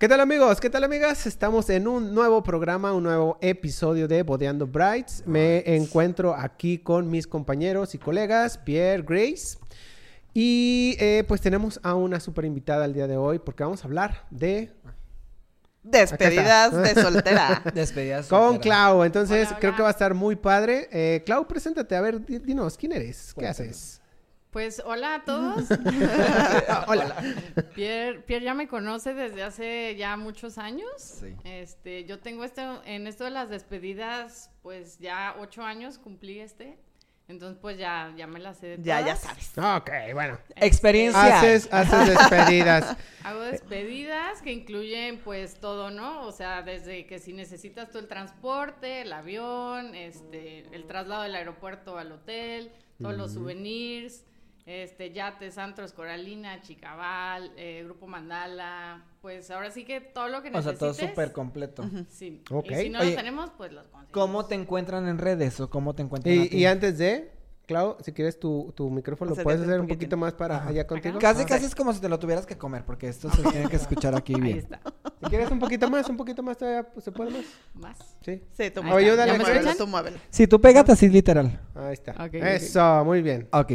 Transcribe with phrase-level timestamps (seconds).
[0.00, 0.60] ¿Qué tal amigos?
[0.62, 1.26] ¿Qué tal amigas?
[1.26, 5.24] Estamos en un nuevo programa, un nuevo episodio de Bodeando Brights.
[5.26, 9.58] Me encuentro aquí con mis compañeros y colegas, Pierre Grace.
[10.32, 13.88] Y eh, pues tenemos a una super invitada el día de hoy porque vamos a
[13.88, 14.72] hablar de...
[15.82, 17.62] Despedidas de soltera.
[17.74, 18.26] Despedidas.
[18.28, 18.62] Con soltera.
[18.62, 19.04] Clau.
[19.04, 20.88] Entonces Hola, creo que va a estar muy padre.
[20.92, 21.94] Eh, Clau, preséntate.
[21.94, 23.34] A ver, di- dinos, ¿quién eres?
[23.38, 23.99] ¿Qué haces?
[24.50, 25.70] Pues hola a todos.
[26.88, 27.14] Hola.
[27.72, 30.90] Pierre, Pierre ya me conoce desde hace ya muchos años.
[30.96, 31.36] Sí.
[31.44, 36.80] Este, yo tengo esto, en esto de las despedidas, pues ya ocho años cumplí este.
[37.28, 39.56] Entonces, pues ya, ya me las sé de ya, ya sabes.
[39.56, 40.36] Ok, bueno.
[40.56, 41.38] Experiencia.
[41.38, 42.96] Haces, haces despedidas.
[43.22, 46.26] Hago despedidas que incluyen pues todo, ¿no?
[46.26, 51.36] O sea, desde que si necesitas tú el transporte, el avión, este, el traslado del
[51.36, 54.24] aeropuerto al hotel, todos los souvenirs,
[54.70, 60.48] este, yates, antros, Coralina, Chicabal, eh, Grupo Mandala, pues ahora sí que todo lo que
[60.50, 60.78] O sea, necesites.
[60.78, 61.84] todo súper completo.
[62.08, 62.42] Sí.
[62.50, 62.70] Ok.
[62.70, 64.12] Y si no Oye, lo tenemos, pues los conseguimos.
[64.12, 66.56] ¿Cómo te encuentran en redes o cómo te encuentran a Y, ti?
[66.58, 67.32] y antes de,
[67.66, 71.18] Clau, si quieres tu, tu micrófono, ¿lo puedes hacer un poquito más para allá contigo?
[71.20, 73.68] Casi, Ah, casi es como si te lo tuvieras que comer, porque esto se tiene
[73.68, 74.58] que escuchar aquí Ahí bien.
[74.58, 74.80] está.
[75.22, 77.44] Si quieres un poquito más, un poquito más todavía, pues, ¿se puede más?
[77.74, 77.98] Más.
[78.24, 78.42] Sí.
[78.52, 78.82] Sí, Ahí muévelo.
[78.82, 78.96] está.
[78.96, 80.14] Ayúdale, Ya ¿me escuchan?
[80.30, 81.60] Sí, tú pégate así literal.
[81.76, 82.26] Ahí está.
[82.32, 83.48] Eso, muy bien.
[83.52, 83.72] Ok.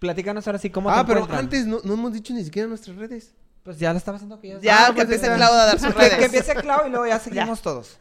[0.00, 1.44] Platícanos ahora sí, ¿cómo Ah, te pero encuentran?
[1.44, 3.32] antes no, no hemos dicho ni siquiera nuestras redes.
[3.62, 4.58] Pues ya lo estaba haciendo que ya...
[4.60, 5.36] Ya, Ah, que pues empiece.
[5.36, 6.14] Clau a dar sus redes.
[6.18, 7.98] que empiece Clau y luego ya seguimos todos.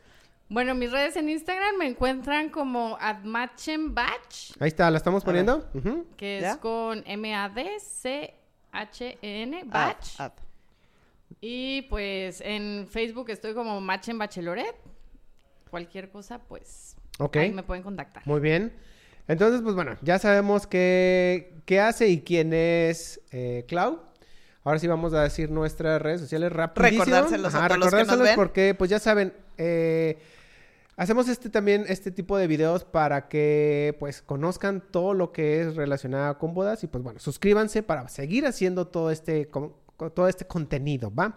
[0.47, 4.56] Bueno, mis redes en Instagram me encuentran como Admachenbach.
[4.59, 5.69] Ahí está, ¿la estamos poniendo?
[6.17, 6.53] Que ¿Ya?
[6.53, 8.34] es con M-A-D-C-H-E-N,
[9.61, 10.19] Ad, Batch.
[10.19, 10.31] ad.
[11.41, 14.75] Y pues en Facebook estoy como Machen Bachelorette.
[15.69, 18.23] Cualquier cosa, pues Ok, ahí me pueden contactar.
[18.25, 18.73] muy bien.
[19.30, 24.02] Entonces, pues bueno, ya sabemos qué, qué hace y quién es eh, Clau.
[24.63, 27.05] Ahora sí vamos a decir nuestras redes sociales rapidísimo.
[27.05, 28.35] Recordárselos a Ajá, todos los que nos ven.
[28.35, 30.17] porque, pues ya saben, eh,
[30.97, 35.75] hacemos este también, este tipo de videos para que, pues, conozcan todo lo que es
[35.75, 39.75] relacionado con bodas y, pues, bueno, suscríbanse para seguir haciendo todo este, con
[40.16, 41.35] todo este contenido, ¿va?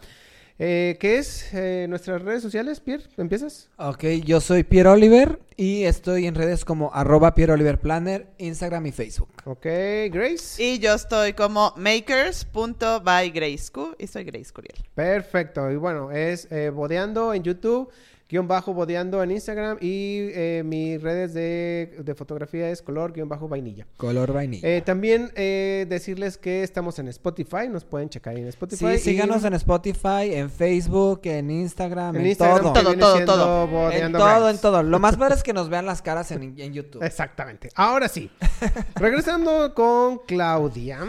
[0.59, 3.05] Eh, ¿Qué es eh, nuestras redes sociales, Pierre?
[3.17, 3.71] ¿Empiezas?
[3.79, 8.87] Ok, yo soy Pierre Oliver y estoy en redes como arroba Pierre Oliver Planner, Instagram
[8.87, 9.29] y Facebook.
[9.45, 9.67] Ok,
[10.11, 10.63] Grace.
[10.63, 14.77] Y yo estoy como makers.bygraceq y soy Grace Curiel.
[14.95, 15.71] Perfecto.
[15.71, 17.91] Y bueno, es eh, Bodeando en YouTube,
[18.33, 23.29] guion bajo Bodeando en Instagram y eh, mis redes de, de fotografía es color guion
[23.29, 23.87] bajo vainilla.
[23.99, 24.67] Color vainilla.
[24.67, 28.87] Eh, también eh, decirles que estamos en Spotify, nos pueden checar en Spotify.
[28.87, 32.63] Sí, y síganos en Spotify, en Facebook, en Instagram, en, en Instagram.
[32.63, 32.73] todo.
[32.73, 33.91] Todo, todo, todo.
[33.93, 34.51] En todo, Brands.
[34.57, 34.83] en todo.
[34.83, 37.03] Lo más padre es que nos vean las caras en, en YouTube.
[37.03, 37.69] Exactamente.
[37.75, 38.31] Ahora sí.
[38.95, 41.01] Regresando con Claudia,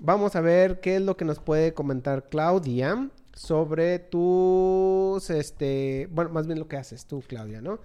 [0.00, 3.08] vamos a ver qué es lo que nos puede comentar Claudia
[3.42, 7.80] sobre tus, este, bueno, más bien lo que haces tú, Claudia, ¿no?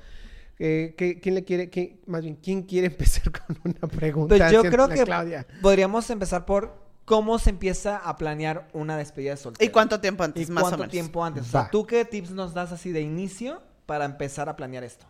[0.59, 4.35] Eh, ¿qué- ¿Quién le quiere, quién- más bien, quién quiere empezar con una pregunta?
[4.37, 5.47] Pues yo creo que Claudia.
[5.61, 6.75] podríamos empezar por
[7.05, 9.67] cómo se empieza a planear una despedida de soltero.
[9.67, 10.91] ¿Y cuánto tiempo ¿Y antes, más cuánto o menos?
[10.91, 11.43] tiempo antes?
[11.47, 15.05] O sea, ¿tú qué tips nos das así de inicio para empezar a planear esto?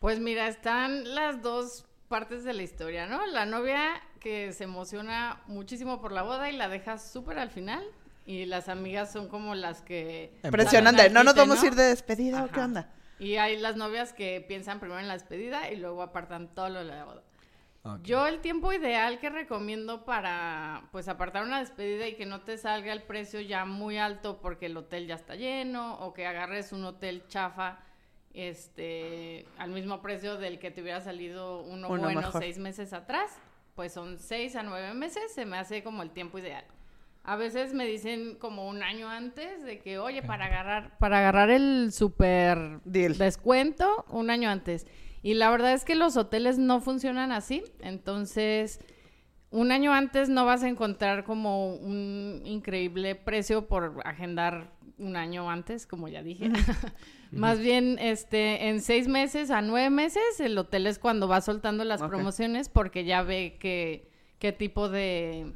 [0.00, 3.24] Pues mira, están las dos partes de la historia, ¿no?
[3.26, 7.84] La novia que se emociona muchísimo por la boda y la deja súper al final.
[8.30, 10.38] Y las amigas son como las que...
[10.52, 12.88] Presionan de, ¿no nos vamos a ir de despedida o qué onda?
[13.18, 16.78] Y hay las novias que piensan primero en la despedida y luego apartan todo lo
[16.78, 17.22] de la boda.
[18.04, 22.56] Yo el tiempo ideal que recomiendo para pues apartar una despedida y que no te
[22.56, 26.70] salga el precio ya muy alto porque el hotel ya está lleno o que agarres
[26.70, 27.80] un hotel chafa
[28.32, 32.40] este al mismo precio del que te hubiera salido uno, Uno bueno mejor.
[32.40, 33.32] seis meses atrás,
[33.74, 36.64] pues son seis a nueve meses, se me hace como el tiempo ideal.
[37.30, 41.48] A veces me dicen como un año antes de que, oye, para agarrar, para agarrar
[41.50, 43.18] el super Deal.
[43.18, 44.84] descuento, un año antes.
[45.22, 47.62] Y la verdad es que los hoteles no funcionan así.
[47.82, 48.80] Entonces,
[49.50, 55.48] un año antes no vas a encontrar como un increíble precio por agendar un año
[55.48, 56.50] antes, como ya dije.
[57.30, 61.84] Más bien, este, en seis meses a nueve meses, el hotel es cuando va soltando
[61.84, 64.10] las promociones porque ya ve que,
[64.40, 65.52] qué tipo de,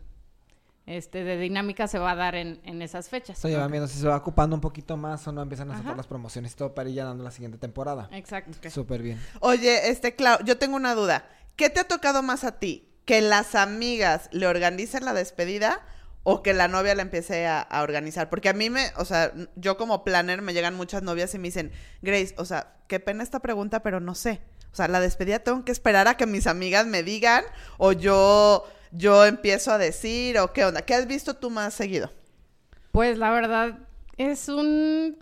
[0.86, 3.40] este, de dinámica se va a dar en, en esas fechas.
[3.42, 5.96] Ya van viendo si se va ocupando un poquito más o no empiezan a sacar
[5.96, 8.08] las promociones y todo para ir ya dando la siguiente temporada.
[8.12, 8.58] Exacto.
[8.70, 9.20] Súper bien.
[9.40, 11.26] Oye, este, Clau, yo tengo una duda.
[11.56, 12.88] ¿Qué te ha tocado más a ti?
[13.04, 15.82] ¿Que las amigas le organicen la despedida
[16.22, 18.30] o que la novia la empiece a, a organizar?
[18.30, 21.48] Porque a mí me, o sea, yo como planner me llegan muchas novias y me
[21.48, 21.70] dicen,
[22.02, 24.40] Grace, o sea, qué pena esta pregunta, pero no sé.
[24.72, 27.44] O sea, la despedida tengo que esperar a que mis amigas me digan
[27.78, 30.82] o yo, yo empiezo a decir o qué onda.
[30.82, 32.10] ¿Qué has visto tú más seguido?
[32.92, 33.78] Pues la verdad,
[34.16, 35.18] es un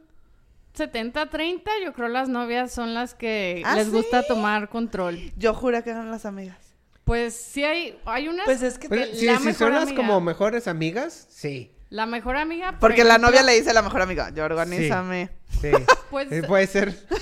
[0.76, 1.62] 70-30.
[1.84, 5.32] Yo creo las novias son las que ¿Ah, les gusta tomar control.
[5.36, 6.56] Yo juro que eran las amigas.
[7.04, 8.44] Pues sí hay, hay unas...
[8.44, 9.96] Pues es que Pero que si, la si mejor son las amiga.
[9.96, 11.71] como mejores amigas, sí.
[11.92, 12.70] La mejor amiga...
[12.72, 15.30] por Porque la novia le dice a la mejor amiga, yo organízame.
[15.60, 15.70] Sí.
[16.10, 16.94] Pues puede ser.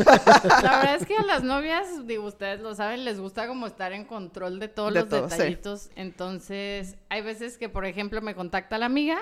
[0.62, 3.92] La verdad es que a las novias, digo, ustedes lo saben, les gusta como estar
[3.92, 5.36] en control de todos De los todo, sí.
[5.36, 5.90] detallitos.
[5.94, 9.18] Entonces, hay veces que, por ejemplo, me contacta la amiga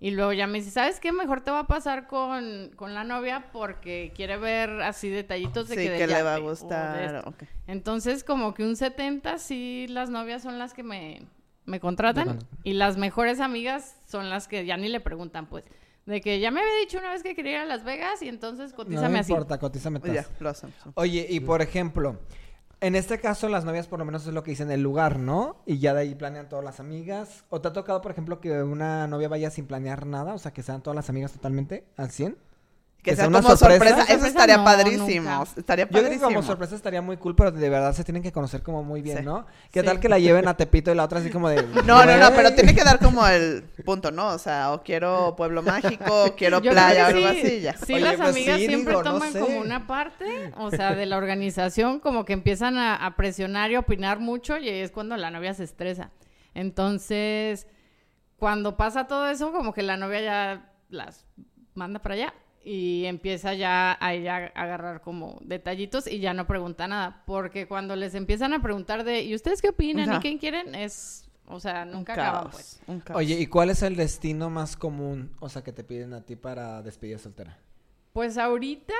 [0.00, 1.12] y luego ya me dice, ¿sabes qué?
[1.12, 5.76] Mejor te va a pasar con, con la novia porque quiere ver así detallitos de
[5.76, 7.02] Sí, que, de que le va a gustar.
[7.16, 7.30] esto".
[7.30, 7.42] ok.
[7.68, 11.22] Entonces, como que un 70 sí las novias son las que me,
[11.66, 15.64] me contratan y las mejores amigas son las que ya ni le preguntan, pues.
[16.06, 18.28] De que ya me había dicho una vez que quería ir a Las Vegas y
[18.28, 19.32] entonces No cotízame me así.
[19.32, 20.00] importa, cotízame
[20.38, 20.74] lo hacemos.
[20.94, 22.20] Oye, y por ejemplo,
[22.80, 25.56] en este caso las novias por lo menos es lo que dicen el lugar, ¿no?
[25.66, 27.44] Y ya de ahí planean todas las amigas.
[27.48, 30.34] ¿O te ha tocado, por ejemplo, que una novia vaya sin planear nada?
[30.34, 32.38] O sea, que sean todas las amigas totalmente al 100.
[33.06, 33.78] Que, Que sea sea una como sorpresa.
[33.84, 33.94] sorpresa.
[34.02, 35.30] Eso Sorpresa estaría no, padrísimo.
[35.30, 35.50] nunca.
[35.56, 36.28] Estaría Yo creo que padrísimo.
[36.28, 39.18] como sorpresa estaría muy cool, pero de verdad se tienen que conocer como muy bien,
[39.18, 39.24] Sí.
[39.24, 39.46] ¿no?
[39.70, 39.86] ¿Qué Sí.
[39.86, 41.62] tal que la lleven a Tepito y la otra así como de...
[41.86, 44.30] No, no, no, pero tiene que dar como el punto, ¿no?
[44.30, 47.76] O sea, o quiero pueblo mágico, o quiero Yo playa, o algo sí, así, ya.
[47.76, 49.38] Sí, Oye, las pues amigas sí, siempre digo, no toman sé.
[49.38, 53.76] como una parte, o sea, de la organización, como que empiezan a, a presionar y
[53.76, 56.10] opinar mucho y es cuando la novia se estresa.
[56.54, 57.68] Entonces,
[58.36, 61.24] cuando pasa todo eso, como que la novia ya las
[61.74, 62.34] manda para allá
[62.68, 67.68] y empieza ya a ella a agarrar como detallitos y ya no pregunta nada, porque
[67.68, 70.12] cuando les empiezan a preguntar de, ¿y ustedes qué opinan?
[70.16, 70.74] ¿Y quién quieren?
[70.74, 72.80] Es, o sea, Un nunca acaban, caos, pues.
[72.88, 73.18] un caos.
[73.18, 76.34] Oye, ¿y cuál es el destino más común, o sea, que te piden a ti
[76.34, 77.56] para despedir soltera?
[78.12, 78.94] Pues ahorita,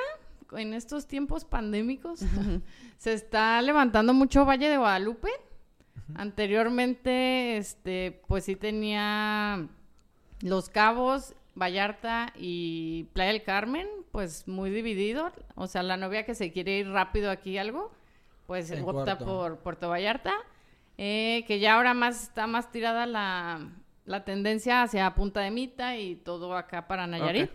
[0.53, 2.21] en estos tiempos pandémicos,
[2.99, 5.31] se está levantando mucho Valle de Guadalupe.
[6.15, 9.67] Anteriormente, este, pues sí tenía
[10.41, 15.33] Los Cabos, Vallarta y Playa del Carmen, pues muy dividido.
[15.55, 17.91] O sea, la novia que se quiere ir rápido aquí algo,
[18.47, 20.35] pues En opta por Puerto Vallarta.
[20.99, 23.69] Eh, que ya ahora más está más tirada la,
[24.07, 27.51] la tendencia hacia Punta de Mita y todo acá para Nayarit.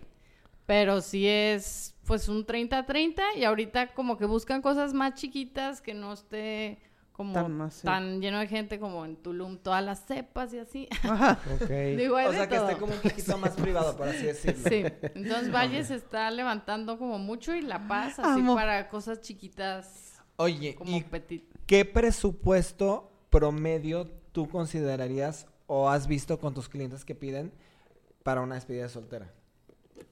[0.65, 5.94] Pero sí es pues un 30-30 y ahorita como que buscan cosas más chiquitas que
[5.94, 6.80] no esté
[7.12, 10.88] como Tan lleno de gente como en Tulum, todas las cepas y así.
[11.04, 11.40] Ajá.
[11.62, 11.69] Ok.
[11.69, 12.69] Digo, O de sea, que todo.
[12.69, 14.69] esté como un poquito más privado, por así decirlo.
[14.69, 14.84] Sí,
[15.16, 18.56] entonces Valle se está levantando como mucho y La Paz así Amo.
[18.56, 21.44] para cosas chiquitas Oye, como ¿y petit.
[21.68, 27.52] qué presupuesto promedio tú considerarías o has visto con tus clientes que piden
[28.24, 29.31] para una despedida de soltera?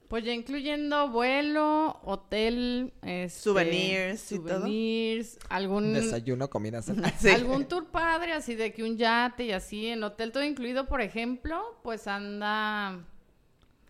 [0.08, 4.58] Pues ya incluyendo vuelo, hotel, este, Souvenirs y todo.
[4.58, 7.12] souvenirs, algún Desayuno, comida, cena.
[7.18, 7.28] Sí.
[7.30, 11.00] algún tour padre, así de que un yate y así, en hotel todo incluido, por
[11.00, 13.04] ejemplo, pues anda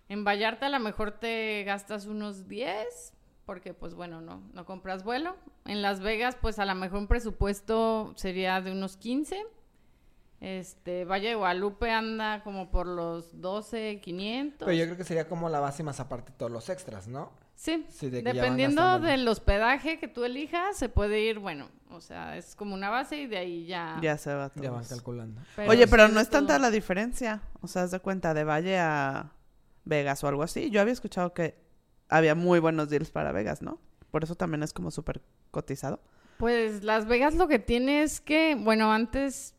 [0.09, 3.13] en Vallarta a lo mejor te gastas unos 10,
[3.47, 5.37] porque pues bueno, no, no compras vuelo.
[5.67, 9.45] En Las Vegas, pues a lo mejor un presupuesto sería de unos 15.
[10.41, 14.67] Este, Valle de Guadalupe anda como por los 12, 500.
[14.67, 17.31] Pero yo creo que sería como la base más aparte todos los extras, ¿no?
[17.57, 22.39] Sí, Sí, de dependiendo del hospedaje que tú elijas, se puede ir, bueno, o sea,
[22.39, 23.99] es como una base y de ahí ya.
[24.01, 24.65] Ya se va todo.
[24.65, 25.43] Ya van calculando.
[25.69, 27.43] Oye, pero sí no es tanta la diferencia.
[27.61, 29.33] O sea, haz de cuenta, de Valle a
[29.85, 30.71] Vegas o algo así.
[30.71, 31.55] Yo había escuchado que
[32.09, 33.79] había muy buenos deals para Vegas, ¿no?
[34.11, 35.21] Por eso también es como súper
[35.51, 36.01] cotizado.
[36.39, 39.55] Pues Las Vegas lo que tiene es que, bueno, antes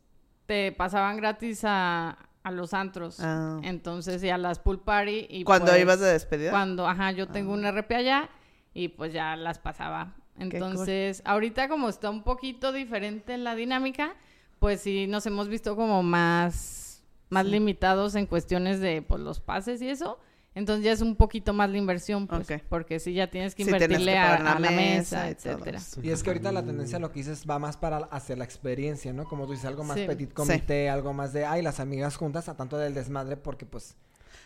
[0.46, 3.18] te pasaban gratis a, a los antros.
[3.20, 3.60] Ah.
[3.62, 5.26] Entonces, y a las pool party.
[5.30, 6.50] Y Cuando pues, ibas de despedida.
[6.50, 7.56] Cuando, ajá, yo tengo Ah.
[7.56, 8.28] un RP allá
[8.74, 10.14] y pues ya las pasaba.
[10.36, 10.42] cool.
[10.44, 14.14] Entonces, ahorita como está un poquito diferente la dinámica,
[14.58, 17.50] pues sí nos hemos visto como más, más Sí.
[17.52, 20.18] limitados en cuestiones de pues, los pases y eso.
[20.54, 23.70] Entonces ya es un poquito más la inversión, pues, porque sí ya tienes que Sí,
[23.70, 25.80] tienes que invertirle a, la a la mesa mesa, etcétera.
[26.02, 29.12] Y es que ahorita la tendencia, lo que dices, va más para hacia la experiencia,
[29.14, 29.24] ¿no?
[29.24, 30.06] Como tú dices, algo más Sí.
[30.06, 33.96] petit comité, algo más de, ay, las amigas juntas, a tanto del desmadre, porque pues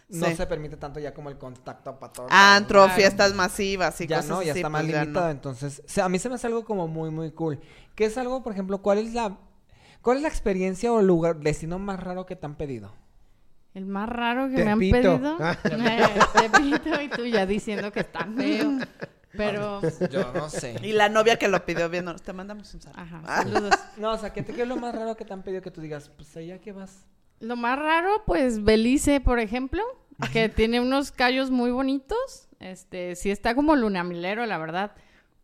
[0.09, 0.37] no Sí.
[0.37, 2.31] se permite tanto ya como el contacto para todos.
[2.31, 2.95] Antro, Claro.
[2.95, 5.05] fiestas masivas y ya cosas no, ya así, está más pues, ya no.
[5.07, 5.31] limitado.
[5.31, 7.59] Entonces, o sea, a mí se me hace algo como muy, muy cool.
[7.97, 9.37] ¿Qué es algo, por ejemplo, cuál es la,
[10.03, 12.93] cuál es la experiencia o lugar, destino más raro que te han pedido?
[13.77, 15.37] El más raro que me han pedido.
[15.39, 15.57] Ah.
[15.65, 16.09] Eh,
[16.41, 18.79] Tepito y tú ya diciendo que está feo.
[19.37, 20.77] Pero, Yo no sé.
[20.83, 23.01] Y la novia que lo pidió viendo, te mandamos un saludo.
[23.03, 23.43] ajá, Ah.
[23.43, 23.75] saludos.
[23.99, 25.71] No, o sea, ¿qué, te, ¿qué es lo más raro que te han pedido que
[25.71, 27.05] tú digas, pues allá que vas?
[27.41, 29.83] Lo más raro, pues Belice, por ejemplo,
[30.33, 32.49] que tiene unos callos muy bonitos.
[32.61, 34.93] Este, sí está como lunamilero, la verdad.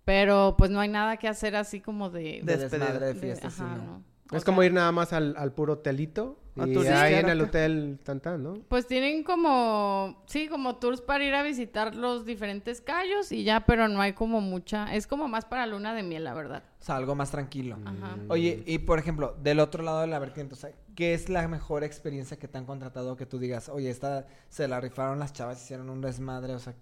[0.06, 2.40] Pero pues no hay nada que hacer así como de...
[2.42, 2.86] De Despedida.
[2.86, 3.84] desmadre de de- fiesta, sí, ajá, no.
[3.84, 4.02] no.
[4.32, 7.98] O Es como ir nada más al, al puro hotelito y ahí en el hotel
[8.02, 8.54] tan tan, ¿no?
[8.68, 13.64] Pues tienen como, sí, como tours para ir a visitar los diferentes callos y ya,
[13.64, 16.62] pero no hay como mucha, es como más para luna de miel, la verdad.
[16.80, 17.78] O sea, algo más tranquilo.
[17.84, 18.16] Ajá.
[18.28, 21.46] Oye, y por ejemplo, del otro lado de la vertiente, o sea, ¿qué es la
[21.48, 25.32] mejor experiencia que te han contratado que tú digas, oye, esta se la rifaron las
[25.32, 26.74] chavas, hicieron un desmadre, o sea,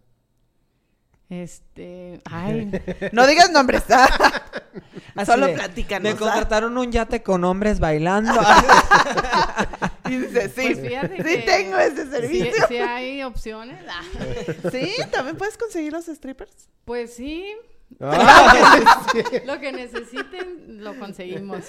[1.31, 2.71] Este, ay,
[3.13, 3.85] No digas nombres.
[3.89, 6.03] así Solo de, platícanos.
[6.03, 6.17] Me ¿ah?
[6.19, 8.33] contrataron un yate con hombres bailando.
[10.09, 12.53] Y dice, sí, Pues sí que- tengo ese servicio.
[12.69, 13.83] sí hay opciones.
[13.89, 14.03] Ah,
[14.73, 16.69] Sí, también puedes conseguir los strippers.
[16.85, 17.47] Pues sí,
[18.01, 19.07] Ah,
[19.47, 21.65] lo que necesiten lo conseguimos.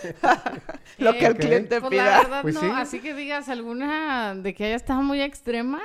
[0.99, 2.17] Lo Eh, que el cliente Pues la pida.
[2.19, 2.67] verdad Pues no, sí.
[2.75, 5.81] así que digas alguna de que haya estado muy extrema,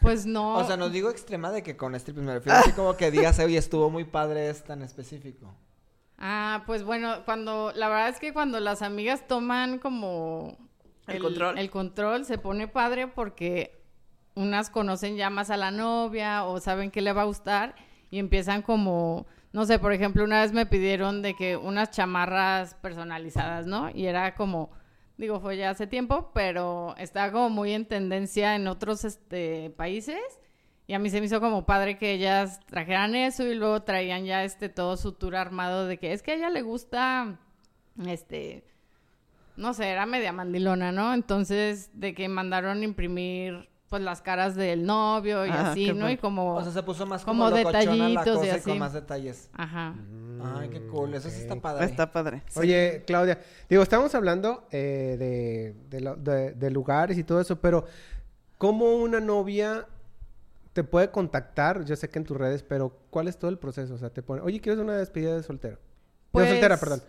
[0.00, 0.56] pues no.
[0.56, 3.38] o sea, no digo extrema de que con strippers me refiero así como que digas,
[3.38, 5.54] oye, estuvo muy padre esta en específico.
[6.18, 10.56] Ah, pues bueno, cuando, la verdad es que cuando las amigas toman como
[11.06, 11.58] El control.
[11.58, 13.80] el control se pone padre porque
[14.34, 17.74] unas conocen ya más a la novia o saben que le va a gustar
[18.10, 22.74] y empiezan como, no sé, por ejemplo, una vez me pidieron de que unas chamarras
[22.74, 23.90] personalizadas, ¿no?
[23.90, 24.70] Y era como,
[25.18, 30.20] digo, fue ya hace tiempo, pero estaba como muy en tendencia en otros este, países.
[30.86, 34.24] Y a mí se me hizo como padre que ellas trajeran eso y luego traían
[34.24, 37.38] ya este todo su tour armado de que es que a ella le gusta,
[38.06, 38.64] este,
[39.56, 41.12] no sé, era media mandilona, ¿no?
[41.12, 46.10] Entonces, de que mandaron imprimir pues las caras del novio y Ah, así, ¿no?
[46.10, 48.70] Y como, O sea, se puso más como como, la detallitos y cosa y así.
[48.70, 49.50] con más detalles.
[49.54, 49.94] ajá.
[50.40, 51.84] Ay, qué cool, eso sí está padre.
[51.86, 52.42] Está padre.
[52.54, 57.60] Oye, Claudia, digo, estamos hablando eh, de, de, lo- de- de lugares y todo eso,
[57.60, 57.86] pero
[58.56, 59.86] ¿cómo una novia
[60.74, 61.84] te puede contactar?
[61.84, 63.94] Yo sé que en tus redes, pero ¿cuál es todo el proceso?
[63.94, 65.78] O sea, te pone, oye, ¿quieres una despedida de soltero?
[66.30, 67.02] Pues- De soltera, perdón.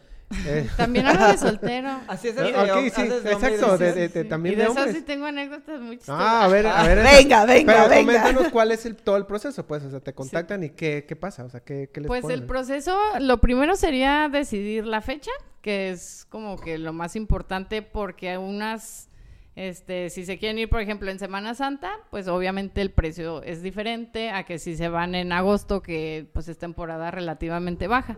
[0.45, 1.89] Eh, También hablo de soltero.
[2.07, 4.09] Así es ah, el de, ok, hom- sí, haces de hombre y exacto, de, de-
[4.09, 4.29] de- Sí.
[4.29, 4.95] también y de de eso hombres.
[4.95, 6.21] sí tengo anécdotas muy chistosas.
[6.21, 6.97] Ah, a ver, a ver.
[7.03, 8.21] Venga, venga, Pero venga.
[8.21, 9.83] coméntanos cuál es el, todo el proceso, pues.
[9.83, 12.43] O sea, te contactan y qué, qué pasa, o sea, qué, qué les Pues el
[12.43, 15.31] proceso, lo primero sería decidir la fecha,
[15.61, 19.09] que es como que lo más importante porque unas,
[19.55, 23.61] este, si se quieren ir, por ejemplo, en Semana Santa, pues obviamente el precio es
[23.63, 28.17] diferente a que si se van en agosto, que pues es temporada relativamente baja.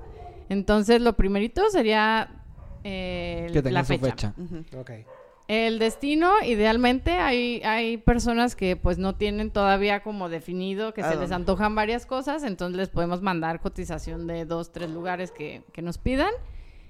[0.51, 2.29] Entonces, lo primerito sería
[2.84, 4.34] eh, Que la su fecha.
[4.34, 4.34] fecha.
[4.77, 4.91] Ok.
[5.48, 11.12] El destino, idealmente, hay, hay personas que pues no tienen todavía como definido, que ¿A
[11.12, 15.63] se les antojan varias cosas, entonces les podemos mandar cotización de dos, tres lugares que,
[15.74, 16.31] que nos pidan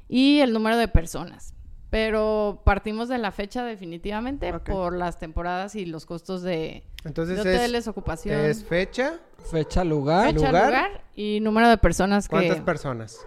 [0.09, 1.53] y el número de personas.
[1.89, 7.51] Pero partimos de la fecha definitivamente por las temporadas y los costos de, Entonces de
[7.53, 9.19] es, hoteles, ocupación, es fecha,
[9.51, 10.27] Fecha, lugar.
[10.33, 10.65] fecha, lugar.
[10.67, 12.35] lugar, y número de personas que...
[12.35, 13.19] cuántas personas.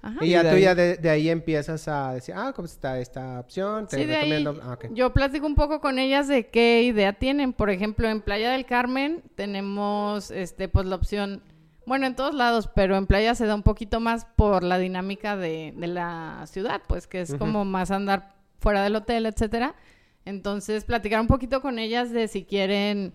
[0.00, 0.18] Ajá.
[0.24, 2.66] Y Y ya de tú ahí- ya de, de ahí empiezas a decir, ah, ¿cómo
[2.66, 3.86] está esta opción?
[3.88, 4.60] Te Sí, de ahí recomiendo.
[4.62, 4.86] Ah, ok.
[4.92, 7.52] yo platico un poco con ellas de qué idea tienen.
[7.52, 11.42] Por ejemplo, en Playa del Carmen tenemos, este, pues la opción,
[11.86, 15.36] bueno, en todos lados, pero en Playa se da un poquito más por la dinámica
[15.36, 19.74] de, de la ciudad, pues que es como más andar fuera del hotel, etcétera.
[20.24, 23.14] Entonces, platicar un poquito con ellas de si quieren,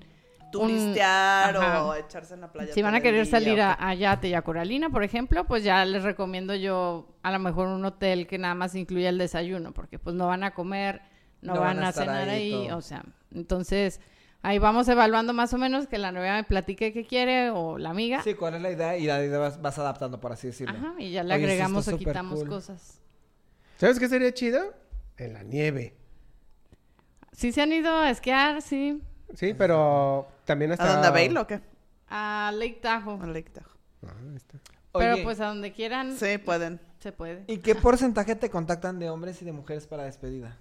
[0.53, 2.74] Turistear o echarse en la playa.
[2.74, 5.63] si van a querer día, salir o a, Yate y a Coralina, por ejemplo, pues
[5.63, 9.74] ya les recomiendo yo a lo mejor un hotel que nada más incluya el desayuno,
[9.74, 11.01] porque pues no van a comer,
[11.41, 14.00] no, van, a, cenar ahí o sea, entonces
[14.41, 17.89] ahí vamos evaluando más o menos que la novia me platique qué quiere o la
[17.89, 18.98] amiga, Sí, ¿cuál es la idea?
[18.98, 20.77] Y la idea vas, vas adaptando, por así decirlo.
[20.77, 22.50] ajá, y ya le Oye, agregamos o quitamos cool.
[22.50, 23.01] cosas.
[23.77, 24.74] ¿Sabes qué sería chido?
[25.17, 25.98] En la nieve.
[27.31, 29.01] Sí se han ido a esquiar, sí,
[29.33, 30.85] Sí, pero también hasta...
[30.85, 31.07] ¿A dónde?
[31.07, 31.61] ¿A Bail o qué?
[32.09, 33.73] a Lake Tahoe, A Lake Tahoe.
[34.05, 34.59] Ah, ahí está.
[34.93, 36.79] pero Oye, pues a donde quieran Sí, pueden.
[36.99, 37.43] se puede.
[37.47, 40.57] ¿Y qué porcentaje te contactan de hombres y de mujeres para despedida?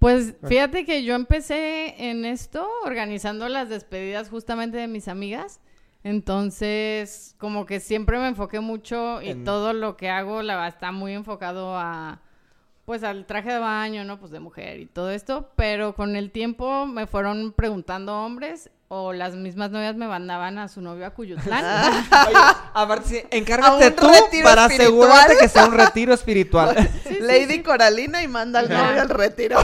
[0.00, 5.60] Pues fíjate que yo empecé en esto organizando las despedidas justamente de mis amigas.
[6.02, 10.90] Entonces, como que siempre me enfoqué mucho y En- todo lo que hago la está
[10.90, 12.20] muy enfocado a
[12.84, 14.18] pues al traje de baño, ¿no?
[14.18, 19.12] Pues de mujer y todo esto, pero con el tiempo me fueron preguntando hombres o
[19.14, 21.64] las mismas novias me mandaban a su novio a Cuyutlán.
[22.28, 22.36] Oye,
[22.74, 25.10] aparte, sí, encárgate tú retiro para espiritual.
[25.10, 26.76] asegurarte que sea un retiro espiritual.
[27.08, 27.62] Sí, Lady sí.
[27.62, 29.58] Coralina y manda al novio al retiro.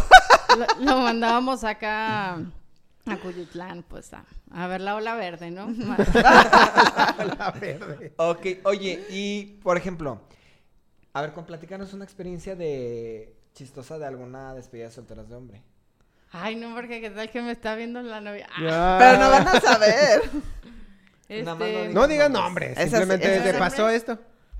[0.56, 2.34] Lo, lo mandábamos acá
[3.06, 5.68] a Cuyutlán, pues a, a ver la ola verde, ¿no?
[7.38, 8.12] La verde.
[8.16, 10.20] ok, oye, y por ejemplo,
[11.18, 15.62] a ver, con platícanos una experiencia de chistosa de alguna despedida de solteras de hombre.
[16.30, 18.46] Ay, no, porque qué tal que me está viendo la novia.
[18.52, 18.96] Ah, Ya.
[18.98, 20.22] Pero no van a saber.
[21.28, 24.18] este, no digas nombres, Esas- simplemente te pasó esto.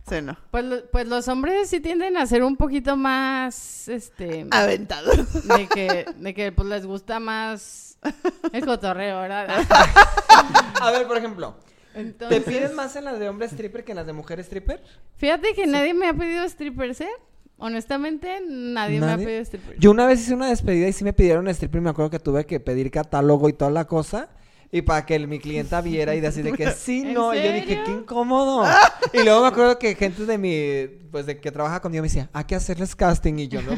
[0.08, 0.36] Sí, no.
[0.50, 5.12] Pues, pues los hombres sí tienden a ser un poquito más, este, Aventado.
[5.12, 7.98] de que, de que pues les gusta más
[8.52, 9.48] el cotorreo, ¿verdad?
[10.80, 11.56] A ver, por ejemplo,
[12.28, 14.82] ¿te piden más en las de hombre stripper que en las de mujer stripper?
[15.16, 17.08] fíjate que nadie me ha pedido strippers, ¿eh?
[17.60, 19.78] Honestamente, nadie, me ha pedido strippers.
[19.80, 22.20] Yo una vez hice una despedida y sí me pidieron stripper y me acuerdo que
[22.20, 24.28] tuve que pedir catálogo y toda la cosa.
[24.70, 27.34] Y para que el- mi clienta viera y de así de que sí, ¿En no.
[27.34, 28.64] Y yo dije, qué incómodo.
[29.12, 32.28] y luego me acuerdo que gente de mi, pues de que trabaja conmigo me decía,
[32.32, 33.38] hay que hacerles casting.
[33.38, 33.72] Y yo no.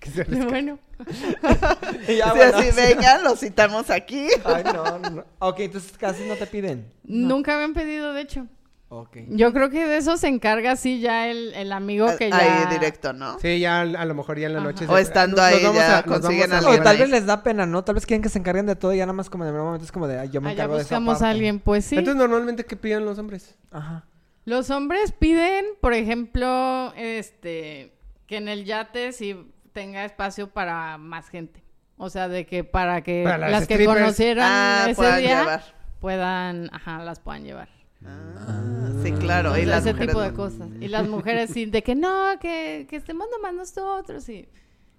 [0.00, 0.78] Que se- bueno,
[2.08, 2.76] y ya, Sí, bueno, así, sí.
[2.76, 4.28] venga, lo citamos aquí.
[4.44, 5.24] Ay, no, no.
[5.38, 6.90] Ok, entonces casi no te piden.
[7.04, 8.46] nunca me han pedido, de hecho.
[8.88, 9.16] Ok.
[9.30, 12.36] Yo creo que de eso se encarga sí ya el, el amigo que ya...
[12.68, 13.36] Ahí directo, ¿no?
[13.40, 14.68] Sí, ya a lo mejor ya en la Ajá.
[14.68, 14.86] noche.
[14.88, 17.82] O estando ahí ya consiguen a- O tal vez les da pena, ¿no?
[17.82, 19.84] Tal vez quieren que se encarguen de todo y ya nada más como de momento
[19.84, 21.30] es como de, ay, yo me Ah, encargo de eso buscamos a aparte".
[21.32, 21.96] alguien, pues sí.
[21.96, 23.56] Entonces, normalmente, ¿qué piden los hombres?
[23.72, 24.04] Ajá.
[24.44, 27.92] Los hombres piden, por ejemplo, este,
[28.28, 29.36] que en el yate sí
[29.76, 31.62] tenga espacio para más gente.
[31.98, 35.38] O sea, de que para que Para las las que conocieron Ah, ese puedan día
[35.40, 35.62] llevar.
[36.00, 37.68] puedan, ajá, las puedan llevar.
[38.06, 39.52] Ah, sí, claro.
[39.52, 40.34] O Y sea, las ese mujeres tipo de no.
[40.36, 40.68] cosas.
[40.80, 44.48] Y las mujeres sí, de que no, que, que estemos nomás nosotros y,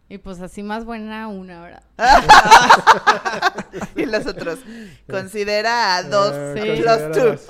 [0.10, 1.84] y pues así más buena una, ¿verdad?
[3.96, 4.60] y los otros.
[5.10, 6.60] Considera a dos Ah, Sí.
[6.68, 7.24] considera two.
[7.24, 7.48] dos.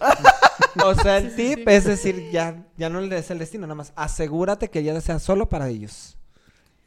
[0.85, 1.75] O sea, el Sí, sí, tip sí.
[1.75, 5.19] es decir, ya, ya no le des el destino, nada más asegúrate que ya sea
[5.19, 6.17] solo para ellos.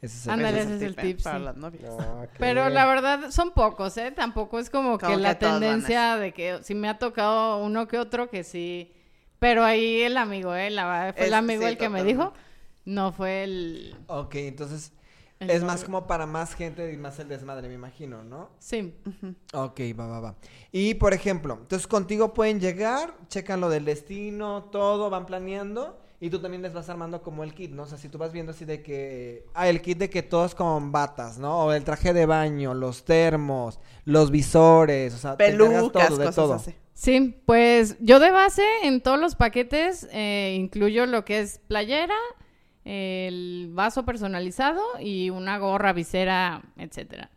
[0.01, 1.45] Ese es el Ándale, Ese ese es el tip, Para sí.
[1.45, 1.95] las novias.
[2.39, 4.13] Pero la verdad son pocos, ¿eh?
[4.13, 7.87] Tampoco es como, Como que la que tendencia de que si me ha tocado uno
[7.87, 8.93] que otro que sí.
[9.39, 10.71] Pero ahí el amigo, ¿eh?
[10.71, 12.33] La, verdad, fue el amigo sí, el que me dijo.
[12.85, 13.97] No fue el...
[14.07, 14.93] Ok, entonces
[15.39, 18.51] el es más como para más gente y más el desmadre, me imagino, ¿no?
[18.59, 18.95] Sí.
[19.53, 20.37] Ok, va, va, va.
[20.73, 26.00] Y por ejemplo, entonces contigo pueden llegar, checan lo del destino, todo, van planeando.
[26.23, 27.85] Y tú también les vas armando como el kit, ¿no?
[27.85, 29.47] O sea, si tú vas viendo así de que...
[29.55, 31.65] Ah, el kit de que todos con batas, ¿no?
[31.65, 36.35] O el traje de baño, los termos, los visores, o sea, Pelucas, todo, de cosas
[36.35, 36.55] todo.
[36.55, 36.75] así.
[36.93, 42.17] Sí, pues yo de base en todos los paquetes eh, incluyo lo que es playera,
[42.85, 47.31] el vaso personalizado y una gorra, visera, etcétera.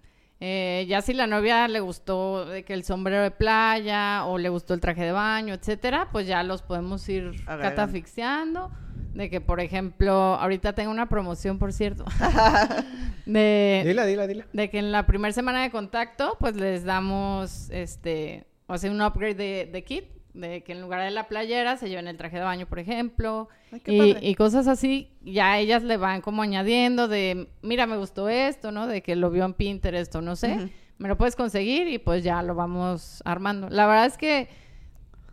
[0.45, 4.49] Eh, ya si la novia le gustó de que el sombrero de playa o le
[4.49, 7.61] gustó el traje de baño, etcétera, pues ya los podemos ir Agregando.
[7.77, 8.71] catafixiando.
[9.13, 12.03] De que, por ejemplo, ahorita tengo una promoción, por cierto,
[13.25, 14.45] de, Dila, dila, dila.
[14.51, 19.01] de que en la primera semana de contacto, pues les damos, este, o sea, un
[19.01, 22.37] upgrade de, de kit, de que en lugar de la playera se lleven el traje
[22.37, 23.91] de baño, por ejemplo, Ay, qué
[24.21, 28.71] y, y cosas así, ya ellas le van como añadiendo de, mira, me gustó esto,
[28.71, 28.87] ¿no?
[28.87, 32.23] De que lo vio en Pinterest o no sé, me lo puedes conseguir y pues
[32.23, 33.69] ya lo vamos armando.
[33.69, 34.49] La verdad es que,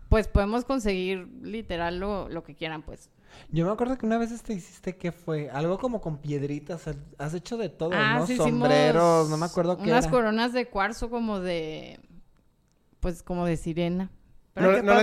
[0.09, 3.09] pues podemos conseguir literal lo, lo que quieran, pues.
[3.51, 7.33] Yo me acuerdo que una vez este hiciste que fue algo como con piedritas, has
[7.33, 8.27] hecho de todo, Ah, ¿no?
[8.27, 10.11] sí, Sombreros, no me acuerdo qué Unas era.
[10.11, 12.01] coronas de cuarzo como de,
[12.99, 14.11] pues como de sirena.
[14.61, 15.01] ¿No, la, ti- no la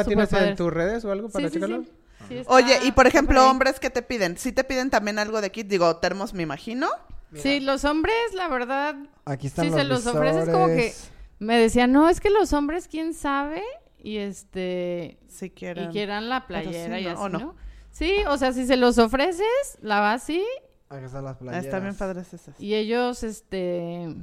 [0.00, 1.82] Estaban tienes en tus redes o algo para Sí, sí, checarlo?
[1.84, 1.90] sí.
[2.28, 4.36] Sí, está- Oye, y por ejemplo, hombres, ¿qué te piden?
[4.36, 5.66] ¿Sí te piden también algo de kit?
[5.68, 6.88] Digo, termos, me imagino.
[7.34, 10.94] Sí, los hombres, la verdad, Aquí están si los se los ofreces como que
[11.38, 13.62] me decían, no, es que los hombres, quién sabe,
[13.98, 15.90] y este, Si y quieren.
[15.92, 17.10] quieran la Pero sí, playera y ¿no?
[17.10, 17.38] así, ¿O ¿no?
[17.38, 17.56] no?
[17.90, 20.44] Sí, o sea, si se los ofreces, la vas así,
[20.88, 21.64] Aquí están las Ah, playeras.
[21.64, 22.60] Están bien padres esas.
[22.60, 24.14] y ellos, este,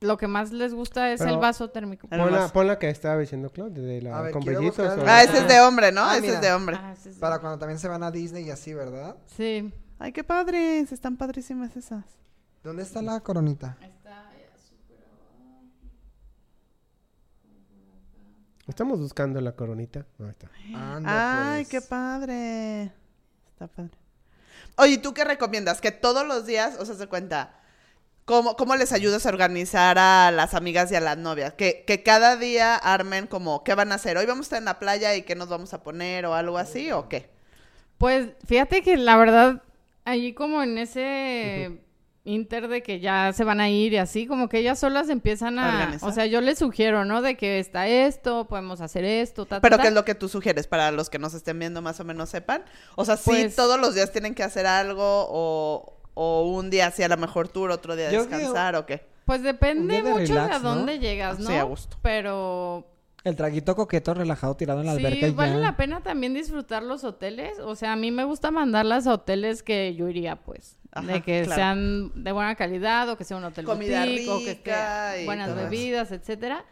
[0.00, 2.06] lo que más les gusta es Pero- el vaso térmico.
[2.08, 2.52] Pon la, vaso.
[2.52, 4.84] pon la que estaba diciendo Claude, de la A ver, con quiero brillitos.
[4.86, 6.04] buscar o- el- Ah, ese es de hombre, ¿no?
[6.04, 6.34] Ah, ese mira.
[6.34, 6.76] es de hombre.
[6.80, 7.18] Ah, sí, sí.
[7.18, 9.16] Para cuando también se van a Disney y así, ¿verdad?
[9.26, 9.72] Sí.
[9.98, 10.92] Ay, qué padres.
[10.92, 12.04] Están padrísimas esas.
[12.62, 13.76] ¿Dónde está la coronita?
[18.66, 20.04] Estamos buscando la coronita.
[20.20, 20.48] Ahí está.
[20.74, 21.68] Anda, Ay, pues.
[21.70, 22.82] qué padre.
[23.50, 23.90] Está padre.
[24.76, 25.80] Oye, ¿y ¿tú qué recomiendas?
[25.80, 27.58] Que todos los días, o sea, se cuenta,
[28.28, 31.54] ¿cómo, cómo les ayudas a organizar a las amigas y a las novias?
[31.54, 34.18] Que, que cada día armen como, ¿qué van a hacer?
[34.18, 36.58] ¿Hoy vamos a estar en la playa y qué nos vamos a poner o algo
[36.58, 37.30] así o qué?
[37.96, 39.62] Pues fíjate que la verdad,
[40.04, 41.80] allí como en ese
[42.24, 45.58] inter de que ya se van a ir y así, como que ellas solas empiezan
[45.58, 45.68] a...
[45.80, 46.08] Organizar.
[46.10, 47.22] O sea, yo les sugiero, ¿no?
[47.22, 49.82] De que está esto, podemos hacer esto, ta, ta, Pero ta.
[49.82, 52.28] ¿qué es lo que tú sugieres para los que nos estén viendo más o menos
[52.28, 52.62] sepan?
[52.94, 56.90] O sea, sí, Pues- todos los días tienen que hacer algo o, o un día
[56.90, 59.06] sí a lo mejor tour, otro día Yo descansar o qué.
[59.24, 60.74] Pues depende de mucho relax, de a ¿no?
[60.74, 61.48] dónde llegas, ¿no?
[61.48, 61.96] Sí, a gusto.
[62.02, 62.90] Pero
[63.22, 65.58] El traguito coqueto relajado tirado en la alberca sí, y vale ya.
[65.58, 67.60] la pena también disfrutar los hoteles.
[67.60, 70.76] O sea, a mí me gusta mandarlas a hoteles que yo iría, pues.
[70.90, 71.54] Ajá, de que claro.
[71.54, 75.22] sean de buena calidad o que sea un hotel Comida boutique o que rica esté
[75.22, 76.64] y buenas bebidas, etcétera.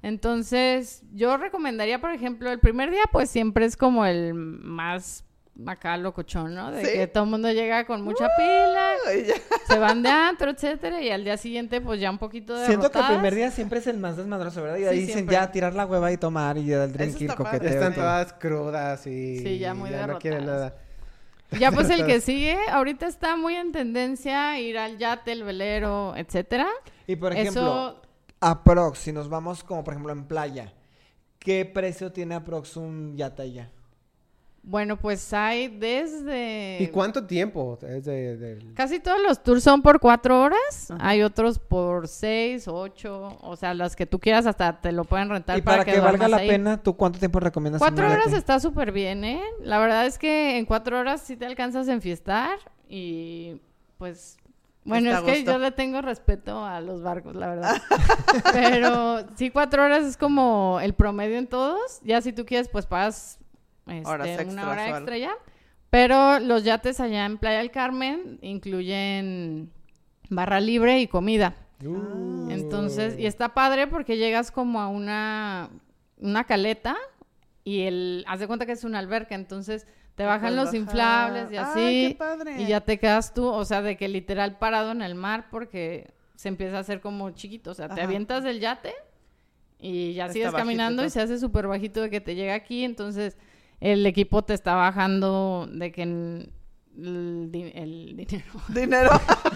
[0.00, 5.24] Entonces, yo recomendaría, por ejemplo, el primer día, pues siempre es como el más
[5.66, 6.70] acá locochón, ¿no?
[6.72, 6.92] De Sí.
[6.92, 8.92] que todo el mundo llega con mucha pila,
[9.26, 9.34] ya.
[9.72, 12.90] se van de antro, etcétera, y al día siguiente, pues ya un poquito de Siento
[12.90, 14.76] que el primer día siempre es el más desmadroso, ¿verdad?
[14.78, 15.34] Y Sí, ahí dicen siempre.
[15.36, 17.68] ya tirar la hueva y tomar y ya el drink y el coqueteo.
[17.68, 20.74] Están todas crudas y Sí, ya muy no quieren nada.
[21.58, 26.16] Ya pues el que sigue, ahorita está muy en tendencia ir al yate, el velero,
[26.16, 26.66] etcétera.
[27.06, 28.02] Y por ejemplo, Eso,
[28.40, 30.72] aprox, si nos vamos como por ejemplo en playa,
[31.38, 33.70] ¿qué precio tiene aprox un yate allá?
[34.66, 36.78] Bueno, pues hay desde...
[36.80, 40.90] ¿Y cuánto tiempo es de, del- Casi todos los tours son por cuatro horas.
[41.00, 43.36] Hay otros por seis, ocho.
[43.42, 46.28] O sea, las que tú quieras hasta te lo pueden rentar Y para, que, valga
[46.28, 46.48] la ahí.
[46.48, 47.78] pena, ¿tú cuánto tiempo recomiendas?
[47.78, 49.42] Cuatro horas está súper bien, ¿eh?
[49.60, 53.60] La verdad es que en cuatro horas sí te alcanzas a enfiestar y
[53.98, 54.38] pues...
[54.86, 55.52] Bueno, Está es que gusto.
[55.52, 57.82] yo le tengo respeto a los barcos, la verdad.
[58.52, 62.00] Pero sí, cuatro horas es como el promedio en todos.
[62.02, 63.38] Ya si tú quieres, pues pagas
[63.86, 65.32] este, Horas una hora extra ya.
[65.90, 69.70] Pero los yates allá en Playa del Carmen incluyen
[70.28, 71.54] barra libre y comida.
[71.84, 72.50] Uh.
[72.50, 75.70] Entonces, y está padre porque llegas como a una,
[76.18, 76.96] una caleta
[77.62, 80.80] y el, haz de cuenta que es una alberca, entonces te bajan los bajar.
[80.80, 82.08] inflables y Ay, así.
[82.08, 82.62] qué padre.
[82.62, 86.12] Y ya te quedas tú, o sea, de que literal parado en el mar porque
[86.34, 88.92] se empieza a hacer como chiquito, o sea, te avientas del yate
[89.78, 92.84] y ya Está sigues caminando y se hace súper bajito de que te llega aquí,
[92.84, 93.36] entonces
[93.92, 96.52] el equipo te está bajando de que en-
[96.96, 99.10] el, di- el dinero, Dinero.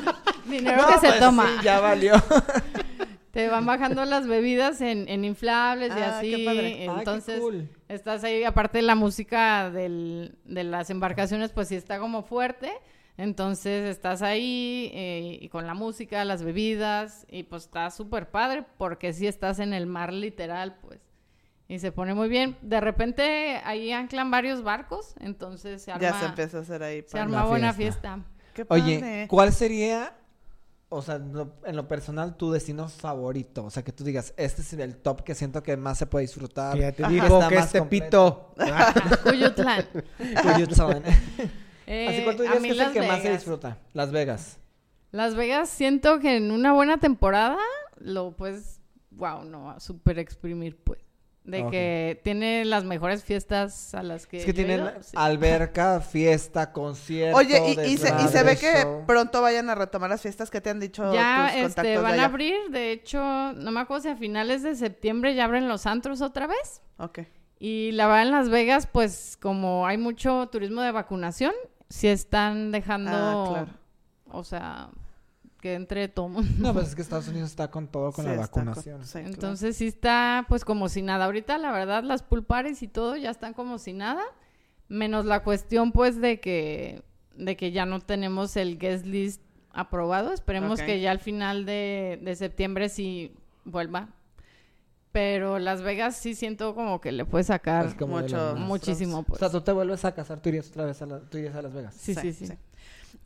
[0.49, 1.47] dinero No, que se pues toma.
[1.59, 2.15] sí, ya valió.
[3.31, 6.45] Te van bajando las bebidas en, en inflables y Ah, qué así.
[6.45, 6.67] padre.
[6.67, 7.69] Ay, qué Entonces, cool.
[7.89, 12.73] estás ahí, aparte la música del- de las embarcaciones, pues sí está como fuerte.
[13.19, 18.65] Entonces estás ahí eh, y con la música, las bebidas, y pues está súper padre
[18.79, 21.01] porque sí estás en el mar literal, pues.
[21.69, 22.57] Y se pone muy bien.
[22.63, 27.05] De repente ahí anclan varios barcos, entonces se arma, ya se empieza a hacer ahí.
[27.07, 28.15] se arma buena fiesta.
[28.15, 28.31] fiesta.
[28.55, 29.27] Qué Oye, padre.
[29.29, 30.15] ¿cuál sería,
[30.89, 33.67] o sea, en lo personal, tu destino favorito?
[33.67, 36.25] O sea, que tú digas, este es el top que siento que más se puede
[36.25, 36.77] disfrutar.
[36.77, 38.55] Ya te que digo que más es Tepito.
[39.25, 39.85] Cuyutlán.
[40.43, 41.03] Cuyutlán.
[41.91, 43.79] Eh, Así cuál tú a dirías mí que es el Las que más se disfruta.
[43.95, 44.59] Las Vegas.
[45.11, 47.57] Las Vegas siento que en una buena temporada
[47.97, 51.08] lo puedes, wow, no, súper exprimir, pues.
[51.51, 55.13] De que tiene las mejores fiestas a las que Es que tienen sí.
[55.17, 57.39] alberca, fiesta, concierto.
[57.39, 60.61] Oye, y, y se, y se ve que pronto vayan a retomar las fiestas que
[60.61, 62.23] te han dicho Ya tus contactos este, de van allá.
[62.23, 63.19] a abrir, de hecho,
[63.55, 66.83] no me acuerdo si a finales de septiembre ya abren los antros otra vez.
[66.99, 67.21] Ok.
[67.59, 71.53] Y la verdad en Las Vegas, pues como hay mucho turismo de vacunación,
[71.89, 73.71] sí están dejando, Ah, claro.
[74.31, 74.91] o sea,
[75.61, 76.51] que entre todo mundo.
[76.59, 79.01] No, pues es que Estados Unidos está con todo con Sí, la con- vacunación.
[79.03, 79.27] claro.
[79.27, 81.25] Entonces sí está pues como si nada.
[81.25, 84.23] Ahorita la verdad las pool parties y todo ya están como si nada.
[84.89, 87.03] Menos la cuestión pues de que,
[87.37, 89.43] de que ya no tenemos el guest list
[89.73, 90.33] aprobado.
[90.33, 94.09] Esperemos que ya al final de, de septiembre sí vuelva.
[95.11, 99.19] Pero Las Vegas sí siento como que le puede sacar Es como de mucho- muchísimo
[99.19, 99.39] O pues.
[99.41, 101.63] sea, tú te vuelves a casar, tú irías otra vez a, la- tú irías a
[101.63, 101.95] Las Vegas.
[101.95, 102.49] Sí, sí, sí.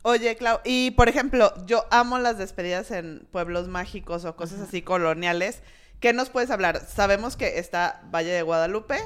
[0.03, 4.81] Oye, Clau, y por ejemplo, yo amo las despedidas en pueblos mágicos o cosas así
[4.81, 5.61] coloniales.
[6.01, 6.81] ¿Qué nos puedes hablar?
[6.85, 8.97] Sabemos que está Valle de Guadalupe,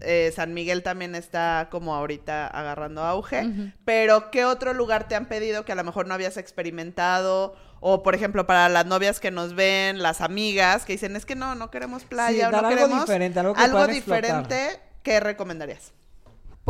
[0.00, 5.26] eh, San Miguel también está como ahorita agarrando auge, pero ¿qué otro lugar te han
[5.26, 7.54] pedido que a lo mejor no habías experimentado?
[7.80, 11.34] O, por ejemplo, para las novias que nos ven, las amigas, que dicen, es que
[11.34, 15.20] no, no queremos playa, Sí, o no algo queremos diferente, algo que algo diferente, ¿qué
[15.20, 15.92] recomendarías?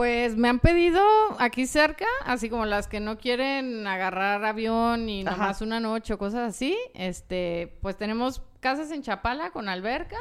[0.00, 1.02] Pues me han pedido
[1.38, 5.36] aquí cerca, así como las que no quieren agarrar avión y Ajá.
[5.36, 6.74] nomás una noche o cosas así.
[6.94, 10.16] Este, pues tenemos casas en Chapala con alberca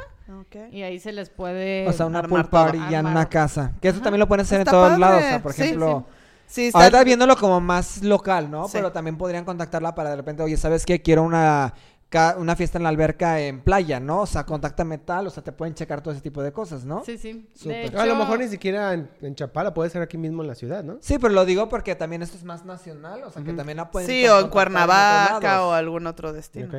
[0.74, 3.72] y ahí se les puede O sea, una pool party ya en una casa.
[3.82, 4.04] Que eso Ajá.
[4.04, 5.00] también lo pueden hacer Está en todos padre.
[5.00, 5.24] lados.
[5.24, 6.06] O sea, por Sí, ejemplo,
[6.46, 8.66] Sí, está- ahorita viéndolo como más local, ¿no?
[8.66, 8.72] Sí.
[8.74, 11.02] Pero también podrían contactarla para de repente, oye, ¿sabes qué?
[11.02, 11.74] Quiero una,
[12.38, 14.22] una fiesta en la alberca en playa, ¿no?
[14.22, 17.04] O sea, contáctame tal, o sea, te pueden checar todo ese tipo de cosas, ¿no?
[17.04, 17.48] Sí, sí.
[17.54, 17.92] Súper.
[17.92, 20.48] De A lo hecho, mejor ni siquiera en, en Chapala, puede ser aquí mismo en
[20.48, 20.98] la ciudad, ¿no?
[21.02, 23.92] Sí, pero lo digo porque también esto es más nacional, o sea, que también la
[23.92, 26.70] pueden Sí, o en Cuernavaca o algún otro destino.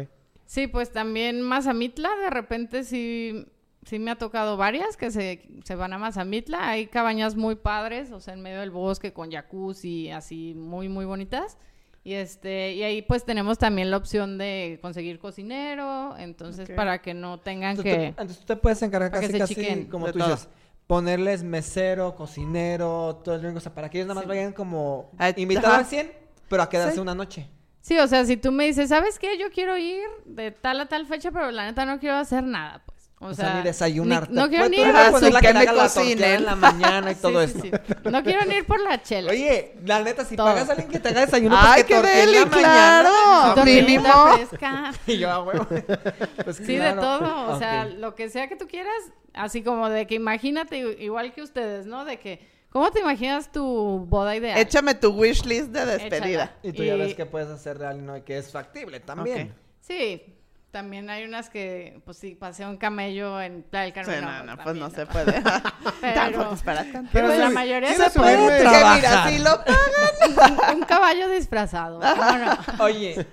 [0.46, 3.46] Sí, pues también Mazamitla, de repente sí,
[3.84, 6.70] sí me ha tocado varias que se, se van a Mazamitla.
[6.70, 11.04] Hay cabañas muy padres, o sea, en medio del bosque con jacuzzi, así muy, muy
[11.04, 11.56] bonitas.
[12.02, 17.12] Y este, y ahí pues tenemos también la opción de conseguir cocinero, entonces para que
[17.12, 18.04] no tengan Entonces, que...
[18.06, 20.30] entonces tú te puedes encargar casi, casi, como tú todo.
[20.30, 20.48] dices,
[20.86, 25.10] ponerles mesero, cocinero, todo el mundo, o sea, para que ellos nada más vayan como
[25.18, 26.10] Ah, invitados al 100,
[26.48, 27.00] pero a quedarse Sí.
[27.00, 27.48] una noche.
[27.82, 29.38] Sí, o sea, si tú me dices, ¿sabes qué?
[29.38, 32.82] Yo quiero ir de tal a tal fecha, pero la neta no quiero hacer nada,
[32.86, 32.99] pues.
[33.22, 34.30] O, O sea, sea, ni desayunar.
[34.30, 37.14] ni- no quiero ni ir a su- la que me tortilla en la mañana y
[37.16, 37.60] Sí, todo sí, eso.
[37.60, 37.70] sí.
[38.10, 39.30] No quiero ni ir por la chela.
[39.30, 40.46] Oye, la neta, si Todo.
[40.46, 43.10] pagas a alguien que te haga desayuno, pues Ay, que qué deli, la mañana.
[43.52, 43.64] claro.
[43.66, 44.08] Mínimo.
[44.36, 44.92] fresca.
[45.06, 45.66] Y yo, ah, huevo.
[46.44, 47.00] Pues Sí, de claro.
[47.02, 47.48] todo.
[47.54, 47.98] O sea, Ok.
[47.98, 48.94] lo que sea que tú quieras,
[49.34, 52.06] así como de que imagínate, igual que ustedes, ¿no?
[52.06, 54.58] De que, ¿cómo te imaginas tu boda ideal?
[54.58, 56.44] Échame tu wish list de despedida.
[56.44, 56.52] Échala.
[56.62, 59.50] Y tú ya Y- ves que puedes hacer real y que es factible también.
[59.50, 59.56] Ok.
[59.82, 60.22] Sí,
[60.70, 64.24] también hay unas que, pues sí, pasé un camello en Playa del Sí, Carmen.
[64.24, 65.42] no, no, pues también no se puede.
[66.14, 67.10] Tampoco es para tanto.
[67.12, 68.36] Pero Quiero la mayoría se puede.
[68.38, 68.96] subirme- Que trabajar.
[68.96, 70.76] mira, si lo pagan.
[70.76, 72.00] Un caballo disfrazado.
[72.00, 72.84] ¿cómo no?
[72.84, 73.26] Oye,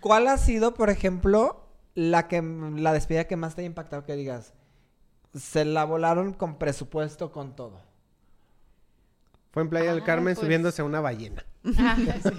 [0.00, 4.14] ¿cuál ha sido, por ejemplo, la que la despedida que más te ha impactado que
[4.14, 4.54] digas?
[5.34, 7.82] Se la volaron con presupuesto, con todo.
[9.50, 10.44] Fue en Playa del Ah, Carmen pues.
[10.44, 11.44] subiéndose a una ballena.
[11.78, 12.30] Ah, sí.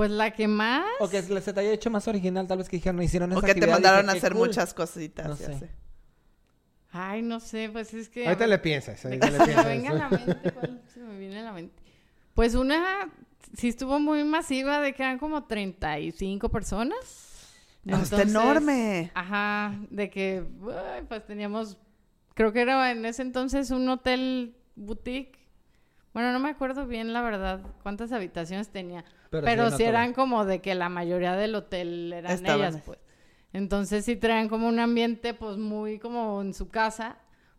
[0.00, 0.86] Pues la que más.
[0.98, 3.36] O que se te haya hecho más original, tal vez que dijeron, no hicieron O
[3.36, 4.46] esa que te actividad", mandaron dije, a "Qué hacer cool".
[4.48, 5.28] muchas cositas.
[5.28, 5.52] No sé.
[5.52, 5.66] así.
[6.90, 8.24] Ay, no sé, pues es que.
[8.26, 9.04] Ahorita le piensas.
[9.04, 9.66] ahorita le piensas.
[9.66, 11.82] venga a la mente, ¿cuál se me viene a la mente?
[12.32, 13.10] Pues una
[13.54, 16.96] sí estuvo muy masiva de que eran como 35 personas.
[17.84, 19.10] No, está Entonces, enorme.
[19.12, 20.46] Ajá, de que
[20.94, 21.76] ay, pues teníamos,
[22.32, 25.38] creo que era en ese entonces un hotel boutique.
[26.14, 29.82] Bueno, no me acuerdo bien la verdad cuántas habitaciones tenía, Pero pero, sí, no sí
[29.84, 29.88] todo.
[29.90, 32.98] eran como de que la mayoría del hotel eran Estaban ellas, pues.
[33.52, 37.16] Entonces sí traían como un ambiente pues muy como en su casa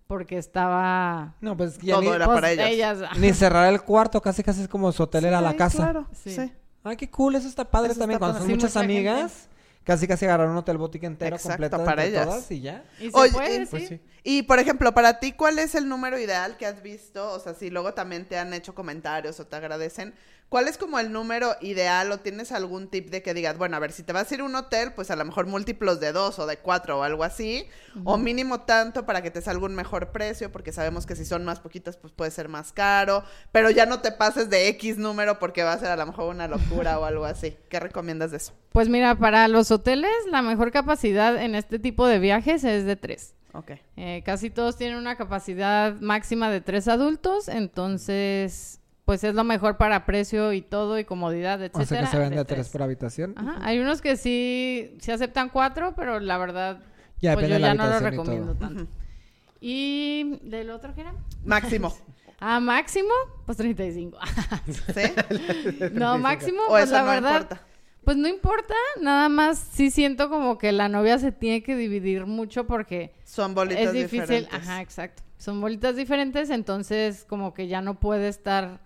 [0.07, 2.99] porque estaba No, pues ya Todo ni, era pues, para ellas.
[3.17, 5.77] ni cerrar el cuarto, casi casi es como su hotel era la casa.
[5.77, 6.31] Claro, Sí.
[6.35, 6.51] sí.
[6.83, 8.15] Ay, qué cool, eso está padre Eso también.
[8.15, 8.41] está Cuando padre.
[8.41, 9.09] son Sí, muchas mucha gente.
[9.09, 9.49] amigas,
[9.83, 12.25] casi casi agarraron un hotel boutique entero Exacto, completo para ellas.
[12.25, 12.83] todas y ya.
[12.99, 14.01] y se Oye, puede, Pues sí.
[14.23, 17.31] Y por ejemplo, para ti, ¿cuál es el número ideal que has visto?
[17.33, 20.13] O sea, si luego también te han hecho comentarios o te agradecen,
[20.51, 23.79] ¿cuál es como el número ideal o tienes algún tip de que digas, bueno, a
[23.79, 26.11] ver, si te vas a ir a un hotel, pues a lo mejor múltiplos de
[26.11, 27.69] dos o de cuatro o algo así,
[28.03, 31.45] o mínimo tanto para que te salga un mejor precio, porque sabemos que si son
[31.45, 35.39] más poquitas, pues puede ser más caro, pero ya no te pases de X número
[35.39, 37.55] porque va a ser a lo mejor una locura o algo así.
[37.69, 38.51] ¿Qué recomiendas de eso?
[38.73, 42.97] Pues mira, para los hoteles la mejor capacidad en este tipo de viajes es de
[42.97, 43.35] tres.
[43.53, 43.71] Ok.
[43.95, 49.77] Eh, casi todos tienen una capacidad máxima de tres adultos, entonces pues es lo mejor
[49.77, 51.83] para precio y todo y comodidad, etcétera.
[51.83, 53.33] O sea que se vende de a tres por habitación.
[53.37, 56.79] Ajá, Hay unos que sí, sí aceptan cuatro, pero la verdad
[57.19, 58.87] Ya pues yo ya no lo y recomiendo tanto.
[59.59, 61.13] Y del otro qué era?
[61.45, 61.93] Máximo.
[62.43, 63.11] Ah, máximo,
[63.45, 64.17] pues 35.
[64.95, 65.01] ¿Sí?
[65.93, 67.61] no, máximo, O pues eso la no verdad, importa.
[68.03, 72.25] pues no importa, nada más sí siento como que la novia se tiene que dividir
[72.25, 74.53] mucho porque Son bolitas es difícil, diferentes.
[74.55, 75.21] ajá, exacto.
[75.37, 78.79] Son bolitas diferentes, entonces como que ya no puede estar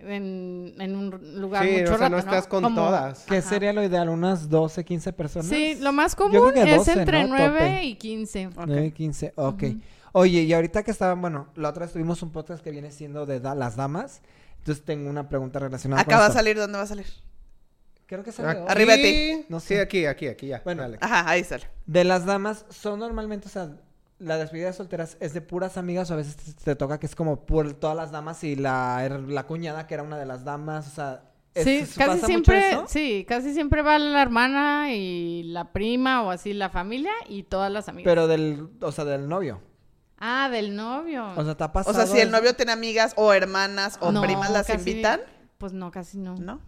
[0.00, 3.24] en, en un lugar Sí, mucho o sea, rato, no estás con Como- todas.
[3.24, 3.48] ¿Qué Ajá.
[3.48, 4.08] sería lo ideal?
[4.08, 5.46] ¿Unas 12, 15 personas?
[5.48, 7.28] Sí, lo más común es 12, entre ¿no?
[7.36, 7.82] 9 Tope.
[7.84, 8.46] y 15.
[8.48, 8.54] Ok.
[8.66, 9.62] 9, 15, ok.
[10.12, 13.26] Oye, y ahorita que estaban, bueno, la otra vez tuvimos un podcast que viene siendo
[13.26, 14.20] de da- las damas.
[14.58, 17.06] Entonces tengo una pregunta relacionada Acá con va a salir, ¿dónde va a salir?
[18.06, 18.64] Creo que sale hoy.
[18.68, 19.46] Arriba de ti.
[19.48, 20.60] No Sí, aquí, aquí, aquí, ya.
[20.64, 20.98] Bueno, Dale.
[21.00, 21.64] Ajá, ahí sale.
[21.86, 23.70] De las damas, son normalmente, o sea,
[24.18, 27.06] la despedida de solteras es de puras amigas o a veces te, te toca que
[27.06, 30.44] es como por todas las damas y la, la cuñada que era una de las
[30.44, 31.30] damas, o sea...
[31.54, 32.84] ¿es- Sí, ¿pasa casi mucho siempre, eso?
[32.88, 37.70] sí, casi siempre va la hermana y la prima o así la familia y todas
[37.70, 38.10] las amigas.
[38.10, 39.60] Pero del, o sea, del novio.
[40.18, 41.26] ah, del novio.
[41.36, 44.10] O sea, ¿te ha O pasado sea, si el novio tiene amigas o hermanas o
[44.10, 45.20] No, primas, ¿las casi- invitan?
[45.58, 46.34] Pues no, casi no.
[46.36, 46.60] ¿No?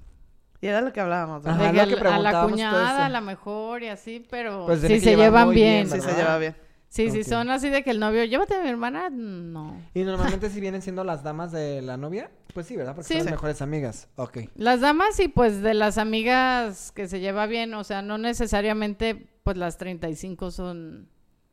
[0.61, 1.43] Y era lo que hablábamos.
[1.43, 1.61] ¿verdad?
[1.61, 4.81] Ajá, De lo que que a la- cuñada a la mejor y así, pero Pues
[4.81, 5.87] sí que se llevan muy bien.
[5.89, 6.17] bien, Sí, se ¿verdad?
[6.19, 6.57] lleva bien.
[6.89, 9.77] Sí, sí, son así de que el novio, llévate a mi hermana, no.
[9.93, 12.95] Y normalmente si vienen siendo las damas de la novia, pues sí, ¿verdad?
[12.95, 13.15] Porque Sí.
[13.15, 13.31] son las Sí.
[13.33, 14.09] mejores amigas.
[14.17, 14.39] Ok.
[14.55, 19.29] Las damas y pues de las amigas que se lleva bien, o sea, no necesariamente
[19.43, 21.09] pues las 35 son,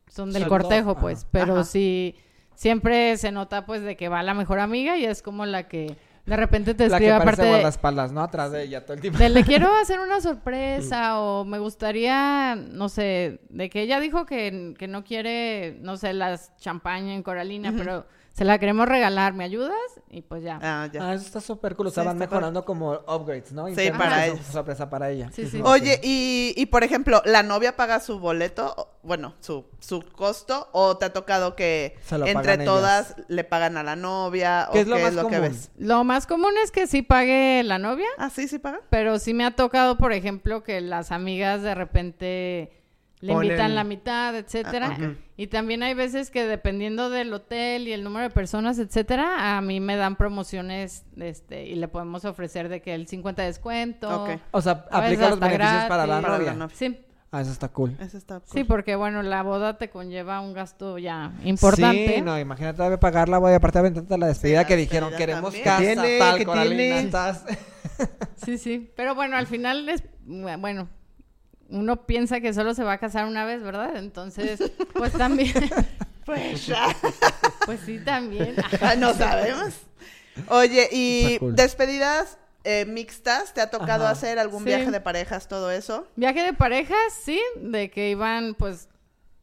[0.08, 1.30] son del Son cortejo, dos, pues, ajá.
[1.32, 1.64] pero Ajá.
[1.66, 2.16] sí,
[2.56, 5.98] siempre se nota pues de que va la mejor amiga y es como la que
[6.26, 8.22] de repente te escribe aparte de, guardaespaldas, ¿no?
[8.22, 9.20] Atrás de ella todo el tiempo.
[9.20, 14.26] de, le quiero hacer una sorpresa o me gustaría, no sé, de que ella dijo
[14.26, 19.34] que, que no quiere, no sé, las champaña en Coralina, pero se la queremos regalar,
[19.34, 19.78] ¿me ayudas?
[20.10, 20.58] Y pues ya.
[20.62, 21.08] Ah, ya.
[21.08, 21.88] Ah, eso está súper cool.
[21.88, 23.66] O sea, Sí, van mejorando como upgrades, ¿no?
[23.68, 24.40] Sí, Internos para ellos.
[24.52, 25.30] Sorpresa para ella.
[25.32, 25.62] Sí, sí.
[25.64, 28.90] Oye, y, y por ejemplo, ¿la novia paga su boleto?
[29.04, 33.84] Bueno, su, su costo, o te ha tocado que lo entre todas le pagan a
[33.84, 34.68] la novia?
[34.72, 35.42] ¿Qué o es lo más que común?
[35.42, 35.72] ves?
[35.78, 38.80] Lo más común es que sí pague la novia, Ah, sí, sí paga.
[38.90, 42.82] pero sí me ha tocado, por ejemplo, que las amigas de repente
[43.20, 44.98] le Ponen- invitan la mitad, etcétera.
[45.00, 45.14] Ah.
[45.36, 49.62] Y también hay veces que dependiendo del hotel y el número de personas, etcétera, a
[49.62, 54.24] mí me dan promociones este y le podemos ofrecer de que el 50 descuento.
[54.24, 54.40] Ok.
[54.52, 56.28] O sea, aplica los beneficios para la gratis.
[56.28, 56.76] Para la novia.
[56.76, 57.00] Sí.
[57.32, 57.98] Ah, eso está cool.
[58.00, 58.50] Eso está cool.
[58.54, 62.18] Sí, porque bueno, la boda te conlleva un gasto ya importante.
[62.18, 65.10] Sí, no, imagínate todavía pagar la boda y aparte aventarte la despedida la que dijeron,
[65.10, 65.64] despedida queremos también.
[65.64, 67.10] casa, ¿Qué tiene?
[67.10, 67.38] tal.
[68.36, 68.92] Sí, sí.
[68.96, 70.90] Pero bueno, al final es, bueno,
[71.70, 73.96] uno piensa que solo se va a casar una vez, ¿verdad?
[73.98, 74.60] Entonces,
[74.94, 75.54] pues también,
[76.26, 76.88] Pues ya.
[77.66, 78.56] pues sí, también.
[78.98, 79.74] No sabemos.
[80.48, 81.56] Oye, y cool.
[81.56, 84.14] despedidas eh, mixtas, ¿te ha tocado Ajá.
[84.14, 84.70] hacer algún Sí.
[84.70, 86.08] viaje de parejas, todo eso?
[86.16, 88.88] Viaje de parejas, sí, de que iban pues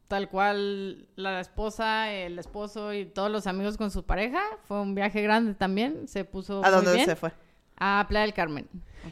[0.08, 4.40] tal cual la esposa, el esposo y todos los amigos con su pareja.
[4.66, 7.04] Fue un viaje grande también, se puso ¿A muy dónde bien.
[7.06, 7.30] se fue?
[7.76, 8.66] A Playa del Carmen.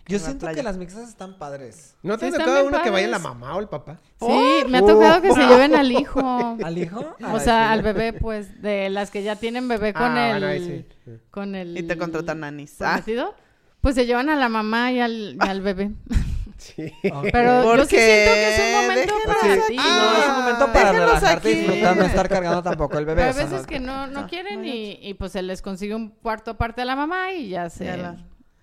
[0.06, 0.56] Yo siento playa.
[0.56, 1.96] que las mixtas están padres.
[2.02, 3.98] ¿No te Sí, ha tocado uno que vaya la mamá o el papá?
[4.20, 5.48] Sí, me ha tocado que se Oh.
[5.48, 6.56] lleven al hijo.
[6.62, 7.14] ¿Al hijo?
[7.32, 10.38] O sea, al bebé, pues, de las que ya tienen bebé con Ah, el...
[10.40, 11.12] bueno, ahí sí.
[11.30, 11.76] Con el...
[11.76, 12.80] Y te contratan nanis.
[12.80, 13.34] Ah, prometido,
[13.80, 15.90] Pues se llevan a la mamá y al, y al bebé.
[16.58, 16.92] Sí.
[17.32, 19.76] Pero yo sí Porque siento que es un momento para ti.
[19.76, 19.82] No,
[20.18, 21.60] es un Ah, momento para relajarte y aquí.
[21.62, 23.22] disfrutar, no estar cargando tampoco el bebé.
[23.22, 25.42] Pero o hay sea, veces no- que no, no Ah, quieren y, y pues se
[25.42, 27.84] les consigue un cuarto aparte a la mamá y ya se...
[27.84, 28.16] Ya la-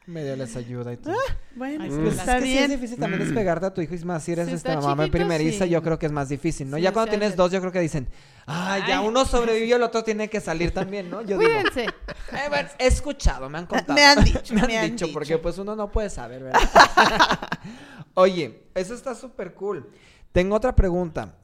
[0.08, 1.16] Medio les ayuda y todo.
[1.56, 4.00] Bueno, Ay, pues está es que sí es difícil también despegarte a tu hijo y
[4.06, 5.72] más si eres Sí, esta mamá chiquito, primeriza, sí.
[5.72, 6.78] yo creo que es más difícil, ¿no?
[6.78, 7.38] Sí, ya cuando tienes hace.
[7.38, 8.08] dos, yo creo que dicen,
[8.46, 9.08] ah, ya Ay.
[9.08, 11.22] uno sobrevivió, el otro tiene que salir también, ¿no?
[11.24, 11.52] Yo digo.
[11.52, 11.86] "Eh,
[12.50, 13.94] bueno, he escuchado, me han contado.
[13.96, 15.14] Me han dicho, me han, me han dicho, dicho.
[15.14, 16.60] porque pues uno no puede saber, ¿verdad?
[18.14, 19.90] Oye, eso está súper cool.
[20.32, 21.36] Tengo otra pregunta.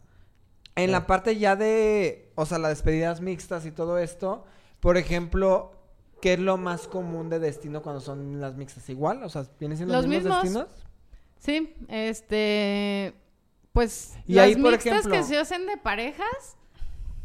[0.76, 4.45] En la parte ya de, o sea, las despedidas mixtas y todo esto,
[4.80, 5.74] por ejemplo,
[6.21, 8.88] ¿qué es lo más común de destino cuando son las mixtas?
[8.89, 9.23] ¿Igual?
[9.23, 10.67] O sea, ¿vienen siendo los, Los mismos, mismos.
[10.67, 10.86] destinos?
[11.39, 13.13] Sí, este...
[13.73, 16.57] Pues Y las ahí, por mixtas ejemplo- que se hacen de parejas...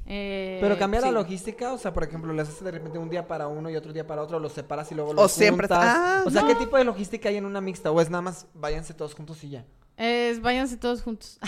[0.06, 3.26] eh, Pero cambia la logística, o sea, por ejemplo, les haces de repente un día
[3.26, 5.84] para uno y otro día para otro, los separas y luego los O siempre- juntas.
[5.96, 6.48] ah, o sea, no.
[6.48, 7.90] ¿qué tipo de logística hay en una mixta?
[7.90, 9.64] ¿O es nada más váyanse todos juntos y ya?
[9.96, 11.38] Es, váyanse todos juntos.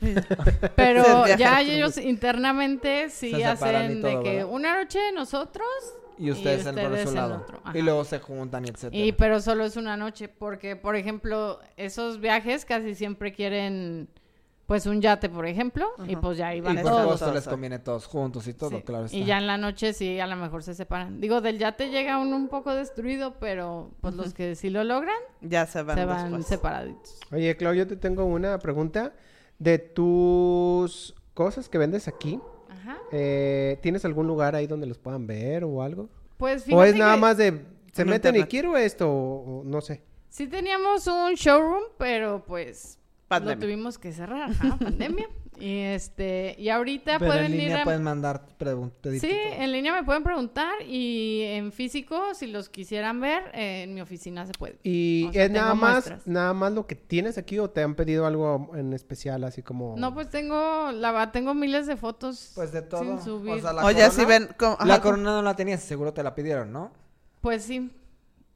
[0.76, 4.52] Pero ya ellos internamente sí Se y hacen todo, de que ¿verdad?
[4.52, 5.66] una noche nosotros
[6.18, 7.36] Y ustedes, por ustedes su en lado.
[7.36, 7.62] otro.
[7.72, 9.02] Y luego se juntan y etcétera.
[9.04, 14.08] Y pero solo es una noche, porque por ejemplo, esos viajes casi siempre quieren
[14.66, 17.00] pues un yate, por ejemplo, y pues ya Y iban por todos.
[17.02, 17.50] supuesto Todos, les ah.
[17.50, 18.82] conviene todos juntos y todo, Sí.
[18.82, 19.16] claro está.
[19.16, 21.20] Y ya en la noche sí, a lo mejor se separan.
[21.20, 25.16] Digo, del yate llega uno un poco destruido, pero pues los que sí lo logran
[25.40, 26.46] Ya se van se van después.
[26.46, 27.20] separaditos.
[27.32, 29.12] Oye, Clau, yo te tengo una pregunta.
[29.58, 32.98] De tus cosas que vendes aquí, Ajá.
[33.12, 36.08] eh, ¿tienes algún lugar ahí donde los puedan ver o algo?
[36.36, 39.64] Pues ¿O es nada que más de, se En meten y quiero esto o, o
[39.64, 40.02] no sé?
[40.28, 43.54] sí teníamos un showroom, pero pues Pandemia.
[43.56, 45.28] lo tuvimos que cerrar, pandemia.
[45.58, 47.84] Y este, y ahorita Pero pueden en ir línea a...
[47.84, 49.62] pueden mandar pregun- pedirte Sí, todo.
[49.62, 54.02] en línea me pueden preguntar y en físico, si los quisieran ver, eh, en mi
[54.02, 54.78] oficina se puede.
[54.82, 56.26] ¿Y O sea, es nada más, muestras.
[56.26, 59.94] nada más lo que tienes aquí o te han pedido algo en especial así como...
[59.96, 62.52] No, pues tengo, la tengo miles de fotos.
[62.54, 63.00] Pues de todo.
[63.02, 63.54] Sin subir.
[63.54, 64.48] O sea, la Oye, corona, si ven...
[64.58, 66.92] como- La corona no la tenías, seguro te la pidieron, ¿no?
[67.40, 67.90] Pues sí.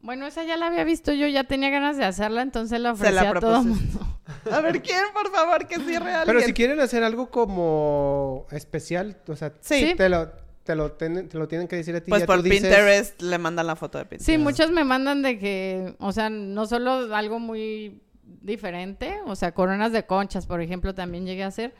[0.02, 3.02] Bueno, esa ya la había visto yo, ya tenía ganas de hacerla, entonces la Se
[3.02, 4.06] ofrecí la a todo mundo.
[4.50, 6.22] A ver, ¿quién, por favor, que sí real?
[6.24, 9.94] Pero si quieren hacer algo como especial, o sea, Sí.
[9.96, 10.30] te lo,
[10.64, 12.08] te lo, ten- te lo tienen que decir a ti.
[12.08, 14.26] Pues ya por tú dices- Pinterest le mandan la foto de Pinterest.
[14.26, 18.00] Sí, muchos me mandan de que, o sea, no solo algo muy
[18.42, 21.74] diferente, o sea, coronas de conchas, por ejemplo, también llegué a hacer,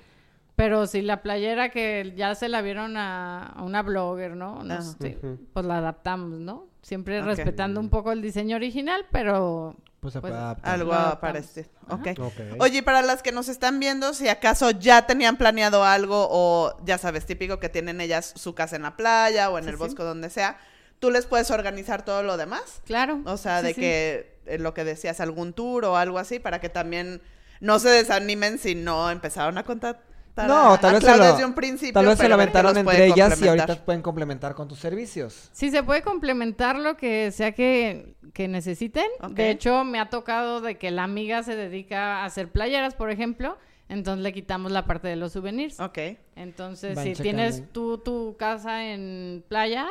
[0.60, 4.62] pero si la playera que ya se la vieron a, a una blogger, ¿no?
[4.62, 4.82] no Ajá.
[5.00, 5.38] sé, Ujú.
[5.54, 6.66] pues la adaptamos, ¿no?
[6.82, 10.74] Siempre respetando un poco el diseño original, pero Pues se Pues, puede adaptar.
[10.74, 11.68] Algo parecido.
[11.88, 12.02] Ajá.
[12.18, 12.40] Ok.
[12.58, 16.74] Oye, y para las que nos están viendo, si acaso ya tenían planeado algo o
[16.84, 19.76] ya sabes, típico que tienen ellas su casa en la playa o en Sí, el
[19.76, 19.78] sí.
[19.78, 20.58] bosque donde sea,
[21.00, 22.82] tú les puedes organizar todo lo demás.
[22.86, 23.20] claro.
[23.24, 23.80] O sea, sí, de sí.
[23.80, 27.20] que eh, lo que decías, algún tour o algo así, para que también
[27.60, 30.02] no se desanimen si no empezaron a contar.
[30.46, 31.94] No, tal vez se lo, desde un principio.
[31.94, 35.48] tal vez se lo aventaron entre ellas y ahorita pueden complementar con tus servicios.
[35.52, 39.06] Sí, se puede complementar lo que sea que, que necesiten.
[39.30, 43.10] De hecho, me ha tocado de que la amiga se dedica a hacer playeras, por
[43.10, 43.58] ejemplo.
[43.88, 45.80] Entonces le quitamos la parte de los souvenirs.
[45.80, 45.98] Ok.
[46.36, 47.22] Entonces, Van si checando.
[47.22, 49.88] tienes tú tu casa en playa,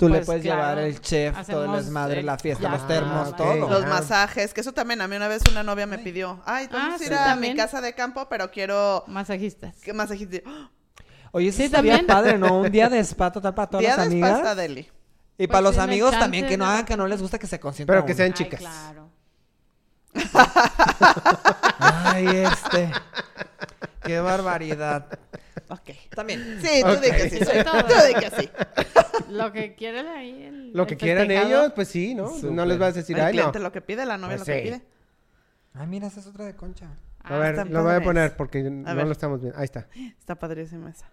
[0.00, 0.60] Tú le Pues, puedes claro.
[0.62, 2.70] llevar el chef, todo el desmadre, eh, la fiesta, ya.
[2.70, 3.68] los termos, Ah, todo.
[3.68, 6.40] Los masajes, que eso también a mí una vez una novia me pidió.
[6.46, 7.52] Ay, vamos Ah, a ir sí, a también.
[7.52, 9.76] mi casa de campo, pero quiero masajistas.
[9.76, 10.42] que masajiste.
[10.46, 10.70] ¡Ah!
[11.32, 12.06] Oye, Sí, estaría también.
[12.06, 12.60] padre, ¿no?
[12.62, 14.32] Un día de spa total para todas Día las de amigas.
[14.32, 14.80] pasta deli.
[14.80, 17.46] Y Pues para los amigos también, que no de- hagan que no les gusta que
[17.46, 17.94] se consientan.
[17.94, 18.60] Pero que sean Ay, chicas.
[18.60, 19.10] claro.
[21.78, 22.90] Ay, este.
[24.02, 25.06] Qué barbaridad.
[25.68, 25.90] Ok.
[26.14, 26.58] También.
[26.62, 27.00] Sí, tú Ok.
[27.00, 27.38] di que sí.
[27.38, 27.84] Sí, soy- todo.
[27.84, 28.50] Tú di que sí.
[29.30, 30.42] Lo que quieren ahí.
[30.42, 31.48] el- Lo el que quieran festejado.
[31.62, 32.30] ellos, pues sí, ¿no?
[32.50, 33.52] No les vas a decir, El ay, no.
[33.58, 34.64] lo que pide, la novia Pues lo que sí.
[34.68, 34.82] pide.
[35.74, 36.86] Ay, mira, esa es otra de concha.
[37.22, 39.06] A Ah, ver, están lo voy a poner porque no ver.
[39.06, 39.58] lo estamos viendo.
[39.58, 39.88] Ahí está.
[40.18, 41.10] Está padrísima esa.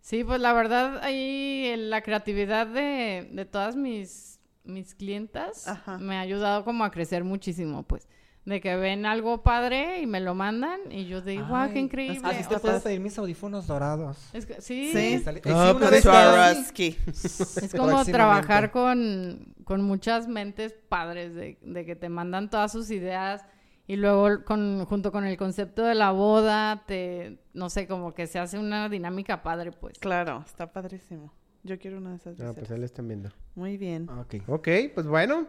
[0.00, 5.98] Sí, pues la verdad ahí la creatividad de, de todas mis, mis clientas Ajá.
[5.98, 8.08] me ha ayudado como a crecer muchísimo, pues.
[8.48, 11.84] De que ven algo padre y me lo mandan y yo digo, wow, qué Ay,
[11.84, 12.20] increíble.
[12.24, 14.16] Así te pedir mis audífonos dorados.
[14.32, 15.22] es que- sí, Sí.
[15.26, 16.72] Ah, Eh, una pues vez.
[17.62, 22.90] Es como trabajar con, con muchas mentes padres de, de que te mandan todas sus
[22.90, 23.44] ideas
[23.86, 28.26] y luego con, junto con el concepto de la boda, te, no sé, como que
[28.26, 29.98] se hace una dinámica padre, pues.
[29.98, 31.34] Claro, está padrísimo.
[31.64, 32.40] Yo quiero una de esas.
[32.40, 33.30] Ah, pues ahí lo están viendo.
[33.54, 34.08] Muy bien.
[34.08, 34.36] Ok.
[34.46, 35.48] Ok, pues bueno.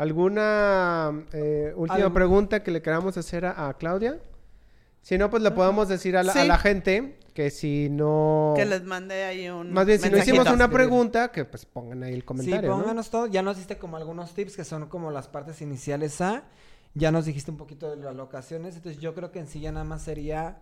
[0.00, 4.18] ¿Alguna eh, última pregunta que le queramos hacer a, a Claudia?
[5.02, 6.48] Si no, pues le podemos decir a la, a Sí.
[6.48, 8.54] la gente que si no...
[8.56, 9.72] Que les mande ahí un.
[9.72, 12.78] Más bien, si no hicimos una pregunta, que pues pongan ahí el Sí, comentario, ¿no?
[12.78, 13.26] pónganos todo.
[13.26, 16.44] Ya nos diste como algunos tips que son como las partes iniciales a.
[16.94, 18.76] Ya nos dijiste un poquito de las locaciones.
[18.76, 20.58] Entonces yo creo que en sí ya nada más sería.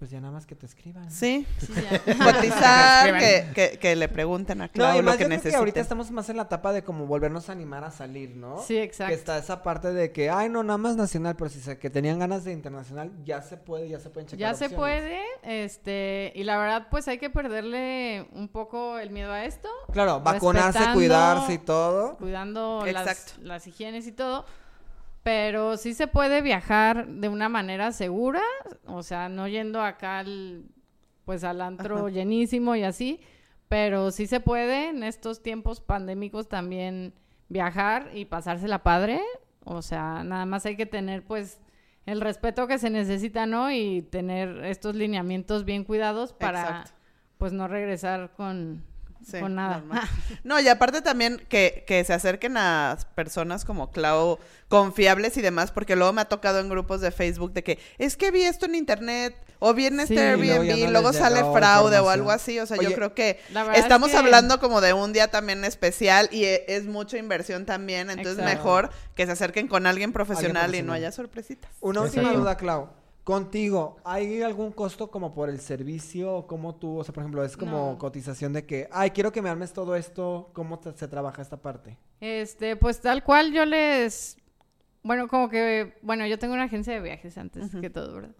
[0.00, 1.10] Pues ya nada más que te escriban.
[1.10, 1.46] Sí.
[1.58, 1.98] Sí, ya.
[2.24, 5.58] Cotizar, que, que, que le pregunten a No, Clau lo que yo creo que necesiten.
[5.58, 8.62] ahorita estamos más en la etapa de como volvernos a animar a salir, ¿no?
[8.62, 9.10] Sí, exacto.
[9.10, 11.90] Que está esa parte de que, ay, no, nada más nacional, pero si se, que
[11.90, 16.32] tenían ganas de internacional, ya se puede, ya se pueden checar Ya se puede, este,
[16.34, 20.80] y la verdad, pues hay que perderle un poco el miedo a esto, Claro, vacunarse,
[20.94, 22.16] cuidarse y todo.
[22.16, 22.86] cuidando
[23.42, 24.46] las higienes y todo.
[25.22, 28.42] Pero sí se puede viajar de una manera segura,
[28.86, 30.64] o sea, no yendo acá al,
[31.24, 32.08] pues al antro Ajá.
[32.08, 33.20] llenísimo y así,
[33.68, 37.14] pero sí se puede en estos tiempos pandémicos también
[37.48, 39.20] viajar y pasársela padre,
[39.64, 41.60] o sea, nada más hay que tener pues
[42.06, 43.70] el respeto que se necesita, ¿no?
[43.70, 46.92] Y tener estos lineamientos bien cuidados para Exacto.
[47.38, 48.82] pues no regresar con,
[49.28, 49.78] Sí, con nada.
[49.78, 50.08] normal.
[50.44, 55.72] No, y aparte también que, que se acerquen a personas como Clau confiables y demás,
[55.72, 58.66] porque luego me ha tocado en grupos de Facebook de que es que vi esto
[58.66, 62.30] en internet o vi en este Sí, Airbnb luego no luego sale fraude o algo
[62.30, 62.58] así.
[62.60, 63.40] O sea, yo creo que
[63.74, 67.66] es estamos que- hablando como de un día también especial y e- es mucha inversión
[67.66, 68.10] también.
[68.10, 68.56] Entonces, Exacto.
[68.56, 71.70] mejor que se acerquen con alguien profesional, y no haya sorpresitas.
[71.80, 72.06] Una Sí.
[72.18, 72.88] última duda, Clau.
[73.24, 76.34] Contigo, ¿hay algún costo como por el servicio?
[76.34, 77.98] o ¿Cómo tú, o sea, por ejemplo, es como No.
[77.98, 81.56] cotización de que, ay, quiero que me armes todo esto, ¿cómo te- se trabaja esta
[81.60, 81.96] parte?
[82.20, 84.36] Este, pues tal cual yo les,
[85.02, 88.34] bueno, como que, bueno, yo tengo una agencia de viajes antes que todo, ¿verdad?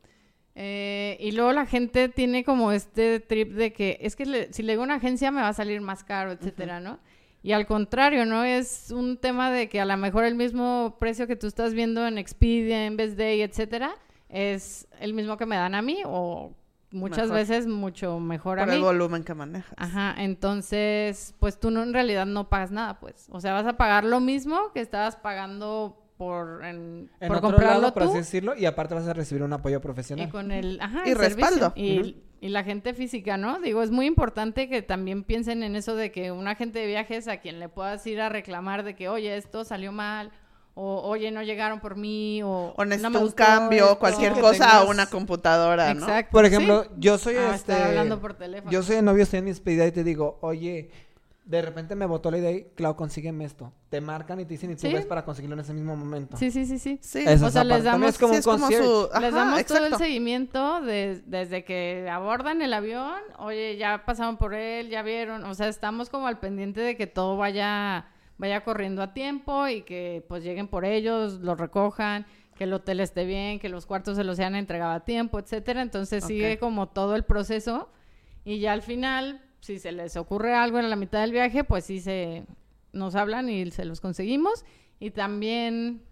[0.56, 4.62] Eh, y luego la gente tiene como este trip de que es que le- si
[4.62, 6.98] le digo una agencia me va a salir más caro, etcétera, ¿no?
[7.42, 8.44] Y al contrario, ¿no?
[8.44, 12.06] Es un tema de que a lo mejor el mismo precio que tú estás viendo
[12.06, 13.94] en Expedia, en Best Day, etcétera,
[14.30, 16.52] es el mismo que me dan a mí o
[16.92, 17.34] muchas Mejor.
[17.36, 18.84] veces mucho mejor a Por el mí.
[18.84, 19.72] volumen que manejas.
[19.76, 23.26] Ajá, entonces, pues tú no en realidad no pagas nada, pues.
[23.30, 27.50] O sea, vas a pagar lo mismo que estabas pagando por, en- En por otro
[27.50, 30.28] comprarlo lado, por tú así decirlo, y aparte vas a recibir un apoyo y profesional.
[30.30, 31.72] con el, ajá, Y el respaldo.
[31.76, 33.58] Y, y la gente física, ¿no?
[33.60, 37.26] Digo, es muy importante que también piensen en eso de que un agente de viajes
[37.28, 40.30] a quien le puedas ir a reclamar de que, oye, esto salió mal,
[40.74, 43.98] o oye, no llegaron por mí, o, O necesito no me un gustó cambio, esto".
[43.98, 46.00] cualquier cosa a una computadora, ¿no?
[46.06, 46.32] Exacto.
[46.32, 46.54] Por sí.
[46.54, 47.72] ejemplo, yo soy Ah, este...
[47.74, 48.70] hablando por teléfono.
[48.70, 50.90] Yo soy el novio, estoy en mi despedida y te digo, oye,
[51.44, 53.72] de repente me botó la idea y, Clau, consígueme esto.
[53.88, 54.92] Te marcan y te dicen y tú Sí.
[54.92, 56.36] ves para conseguirlo en ese mismo momento.
[56.36, 57.00] Sí, sí, sí, sí.
[57.02, 57.24] Sí.
[57.26, 58.68] O sea, les damos- es como Sí, es como.
[58.68, 64.54] Les damos todo el seguimiento de- desde que abordan el avión, oye, ya pasaron por
[64.54, 68.06] él, ya vieron, o sea, estamos como al pendiente de que todo vaya,
[68.40, 72.24] vaya corriendo a tiempo y que pues lleguen por ellos, los recojan,
[72.56, 75.82] que el hotel esté bien, que los cuartos se los sean entregado a tiempo, etcétera.
[75.82, 77.90] Entonces sigue como todo el proceso
[78.42, 81.84] y ya al final, si se les ocurre algo en la mitad del viaje, pues
[81.84, 82.46] sí se
[82.92, 84.64] nos hablan y se los conseguimos
[84.98, 86.02] y también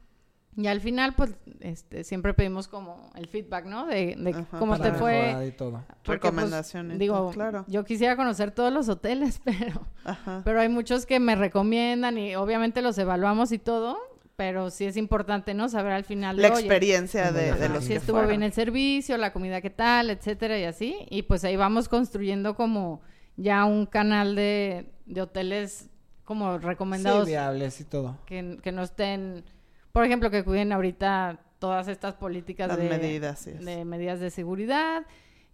[0.61, 3.87] y al final, pues, este, siempre pedimos como el feedback, ¿no?
[3.87, 5.47] De, de Ajá, cómo te fue.
[5.47, 5.85] y todo.
[6.03, 7.65] Porque, pues, Recomendaciones, digo, claro.
[7.69, 10.43] yo quisiera conocer todos los hoteles, pero, Ajá.
[10.45, 13.97] pero hay muchos que me recomiendan y obviamente los evaluamos y todo,
[14.35, 15.69] pero sí es importante, ¿no?
[15.69, 18.31] Saber al final La de, oye, experiencia de, los si que estuvo fueron.
[18.31, 20.97] bien el servicio, la comida qué tal, etcétera y así.
[21.11, 23.01] Y pues ahí vamos construyendo como
[23.37, 25.89] ya un canal de, de hoteles
[26.25, 28.17] como recomendados Sí, viables y todo.
[28.27, 29.45] que, que no estén,
[29.93, 33.65] por ejemplo, que cuiden ahorita todas estas políticas de, medidas, sí es.
[33.65, 35.05] de medidas de seguridad,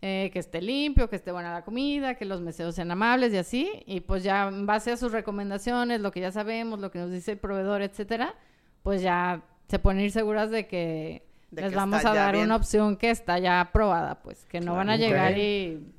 [0.02, 3.38] eh, que esté limpio, que esté buena la comida, que los meseros sean amables y
[3.38, 6.98] así, y pues ya en base a sus recomendaciones, lo que ya sabemos, lo que
[6.98, 8.34] nos dice el proveedor, etcétera,
[8.82, 12.44] pues ya se pueden ir seguras de que De les que vamos a dar bien.
[12.44, 15.90] una opción que está ya aprobada, pues, que no van a llegar y,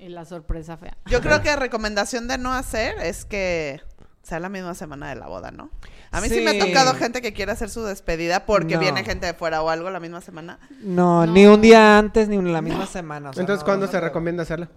[0.00, 0.96] y la sorpresa fea.
[1.06, 3.80] Yo creo que recomendación de no hacer es que
[4.26, 5.70] sea la misma semana de la boda, ¿no?
[6.10, 6.58] A mí sí, me ha Sí.
[6.58, 8.80] tocado gente que quiere hacer su despedida porque No.
[8.80, 10.58] viene gente de fuera o algo la misma semana.
[10.80, 11.32] No, No.
[11.32, 13.30] ni un día antes ni en la misma semana.
[13.30, 14.68] o sea, Entonces, no, ¿cuándo no se recomienda hacerla?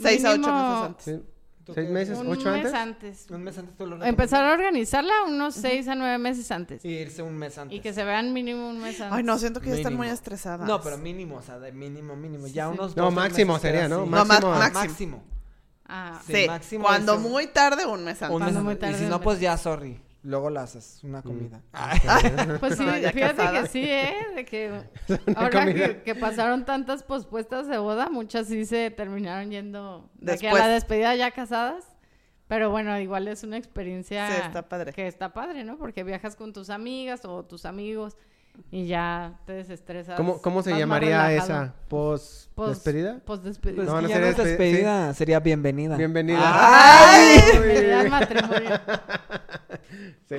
[0.00, 1.04] Seis a ocho Mínimo meses antes.
[1.04, 1.22] ¿Sí?
[1.64, 2.18] ¿Tú ¿Seis meses?
[2.18, 2.74] Un ¿Ocho mes antes?
[2.74, 3.26] antes.
[3.30, 6.82] Un mes antes tú lo Empezar a organizarla unos seis a nueve meses antes.
[6.84, 7.76] Y irse un mes antes.
[7.76, 9.18] Y que se vean mínimo un mes antes.
[9.18, 10.14] Ay, no, siento que ya están muy Mínimo.
[10.14, 10.66] estresadas.
[10.66, 12.46] No, pero mínimo, o sea, de mínimo, mínimo.
[12.46, 12.72] Ya Sí.
[12.78, 14.00] unos No, dos, tres máximo meses sería, ¿no?
[14.02, 14.10] así.
[14.10, 14.50] No, Máximo.
[14.52, 15.22] máximo.
[15.92, 18.36] Ah, Sí, máximo cuando muy tarde, un mes antes.
[18.36, 18.76] Un mes antes.
[18.76, 20.00] Y tarde, si no, pues ya, sorry.
[20.22, 21.08] Luego la haces Mm.
[21.08, 21.60] una comida.
[22.60, 23.62] Pues sí, No, ya fíjate casada.
[23.62, 24.14] que sí, ¿eh?
[24.34, 24.82] De que
[25.36, 30.48] ahora que, que pasaron tantas pospuestas de boda, muchas sí se terminaron yendo de que
[30.48, 30.62] a Después.
[30.62, 31.84] la despedida ya casadas.
[32.48, 34.92] Pero bueno, igual es una experiencia Sí, está padre.
[34.92, 35.78] que está padre, ¿no?
[35.78, 38.16] Porque viajas con tus amigas o tus amigos
[38.70, 40.16] y ya te desestresas.
[40.16, 41.74] ¿Cómo, cómo se llamaría esa?
[41.88, 43.20] ¿Post Pos- despedida?
[43.24, 43.76] Postdespedida.
[43.76, 45.96] Pues No, que no ya sería no es despe- despedida, sería bienvenida.
[45.96, 46.40] Bienvenida.
[46.44, 47.38] ¡Ay!
[47.52, 48.70] Bienvenida al matrimonio.
[50.28, 50.36] Sí.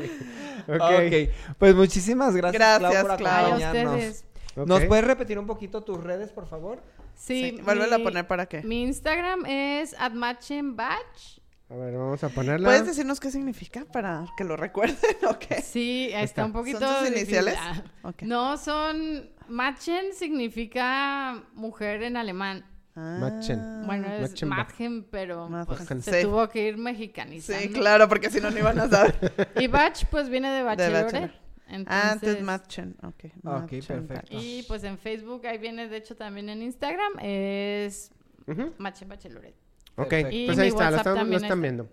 [0.67, 0.75] Ok.
[0.81, 1.55] Ok.
[1.57, 3.93] Pues muchísimas gracias, Gracias, Clau, por acompañarnos.
[3.95, 4.25] ustedes.
[4.55, 4.67] Ok.
[4.67, 6.81] ¿Nos puedes repetir un poquito tus redes, por favor?
[7.15, 8.61] Sí, Sí, vuélvela a poner para qué.
[8.63, 11.39] Mi Instagram es atmatchenbatch.
[11.71, 12.67] A ver, vamos a ponerla.
[12.67, 14.97] ¿Puedes decirnos qué significa para que lo recuerden
[15.29, 15.61] o qué?
[15.61, 16.45] Sí, está, está.
[16.45, 16.79] un poquito.
[16.79, 17.55] ¿Son tus iniciales?
[17.59, 17.81] Ah.
[18.21, 19.29] No, son.
[19.47, 22.65] Machen significa mujer en alemán.
[22.95, 23.17] Ah.
[23.21, 23.83] Machen.
[23.85, 24.43] Bueno, es.
[24.43, 26.25] Madgen, pero pues, se Sí.
[26.27, 27.61] tuvo que ir mexicanizando.
[27.61, 29.49] Sí, claro, porque si no, no iban a saber.
[29.59, 31.03] Y batch, pues viene de bachelorette.
[31.13, 31.31] bachelor.
[31.69, 32.97] Entonces, Ah, Antes Machen.
[33.01, 33.31] Ok.
[33.43, 34.27] Machen perfecto.
[34.31, 38.11] Y pues en Facebook, ahí viene de hecho también en Instagram, es
[38.45, 38.73] Ujú.
[38.77, 39.55] Machen Bachelorette.
[40.03, 40.13] Ok.
[40.31, 41.55] Y pues ahí está, lo están, lo están está.
[41.55, 41.87] viendo.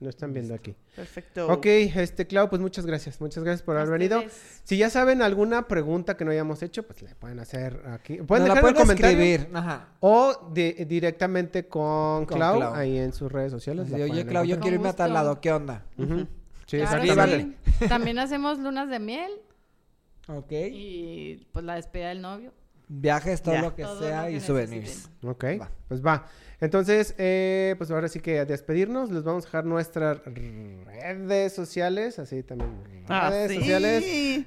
[0.00, 0.74] Lo están viendo aquí.
[0.96, 1.46] Perfecto.
[1.50, 3.20] Ok, este, Clau, pues muchas gracias.
[3.20, 4.18] Muchas gracias por haber venido.
[4.18, 4.60] Ustedes.
[4.64, 8.16] Si ya saben alguna pregunta que no hayamos hecho, pues le pueden hacer aquí.
[8.18, 9.18] Pueden la dejar en comentario.
[9.18, 9.48] escribir.
[9.56, 9.88] Ajá.
[10.00, 12.74] O de- directamente con, Con Clau, Clau.
[12.74, 13.88] ahí en sus redes sociales.
[13.88, 15.40] La Oye, Clau, yo quiero irme a tal lado.
[15.40, 15.84] ¿Qué onda?
[15.96, 17.56] Sí, Claro, exactamente.
[17.78, 17.88] sí.
[17.88, 19.30] También hacemos lunas de miel
[20.28, 20.50] Ok.
[20.72, 22.52] y pues la despedida del novio.
[22.88, 23.62] Viajes, todo Ya.
[23.62, 25.08] lo que Todo sea lo que y souvenirs.
[25.22, 25.70] Ok, Va.
[25.88, 26.26] pues va.
[26.60, 32.18] Entonces, eh, pues ahora sí que a despedirnos, les vamos a dejar nuestras redes sociales,
[32.18, 32.70] así también
[33.08, 33.58] Ah, redes sí.
[33.58, 34.04] sociales,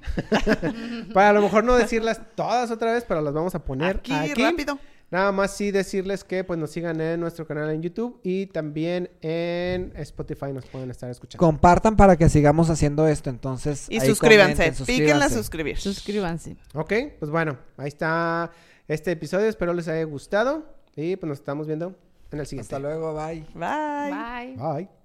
[1.13, 4.13] para a lo mejor no decirlas todas otra vez, pero las vamos a poner Aquí,
[4.13, 4.41] aquí.
[4.43, 4.79] rápido.
[5.09, 9.09] Nada más sí decirles que pues nos sigan en nuestro canal en YouTube y también
[9.21, 11.45] en Spotify nos pueden estar escuchando.
[11.45, 13.87] Compartan para que sigamos haciendo esto, entonces.
[13.89, 14.55] Y ahí suscríbanse.
[14.55, 15.35] comenten, Píquenle a suscríbanse.
[15.37, 15.77] suscribir.
[15.77, 16.57] Suscríbanse.
[16.73, 18.51] Ok, pues bueno, ahí está
[18.89, 21.95] este episodio, espero les haya gustado y pues nos estamos viendo
[22.31, 22.75] en el siguiente.
[22.75, 23.45] Hasta luego, bye.
[23.53, 24.11] Bye.
[24.11, 24.55] Bye.
[24.57, 24.96] Bye.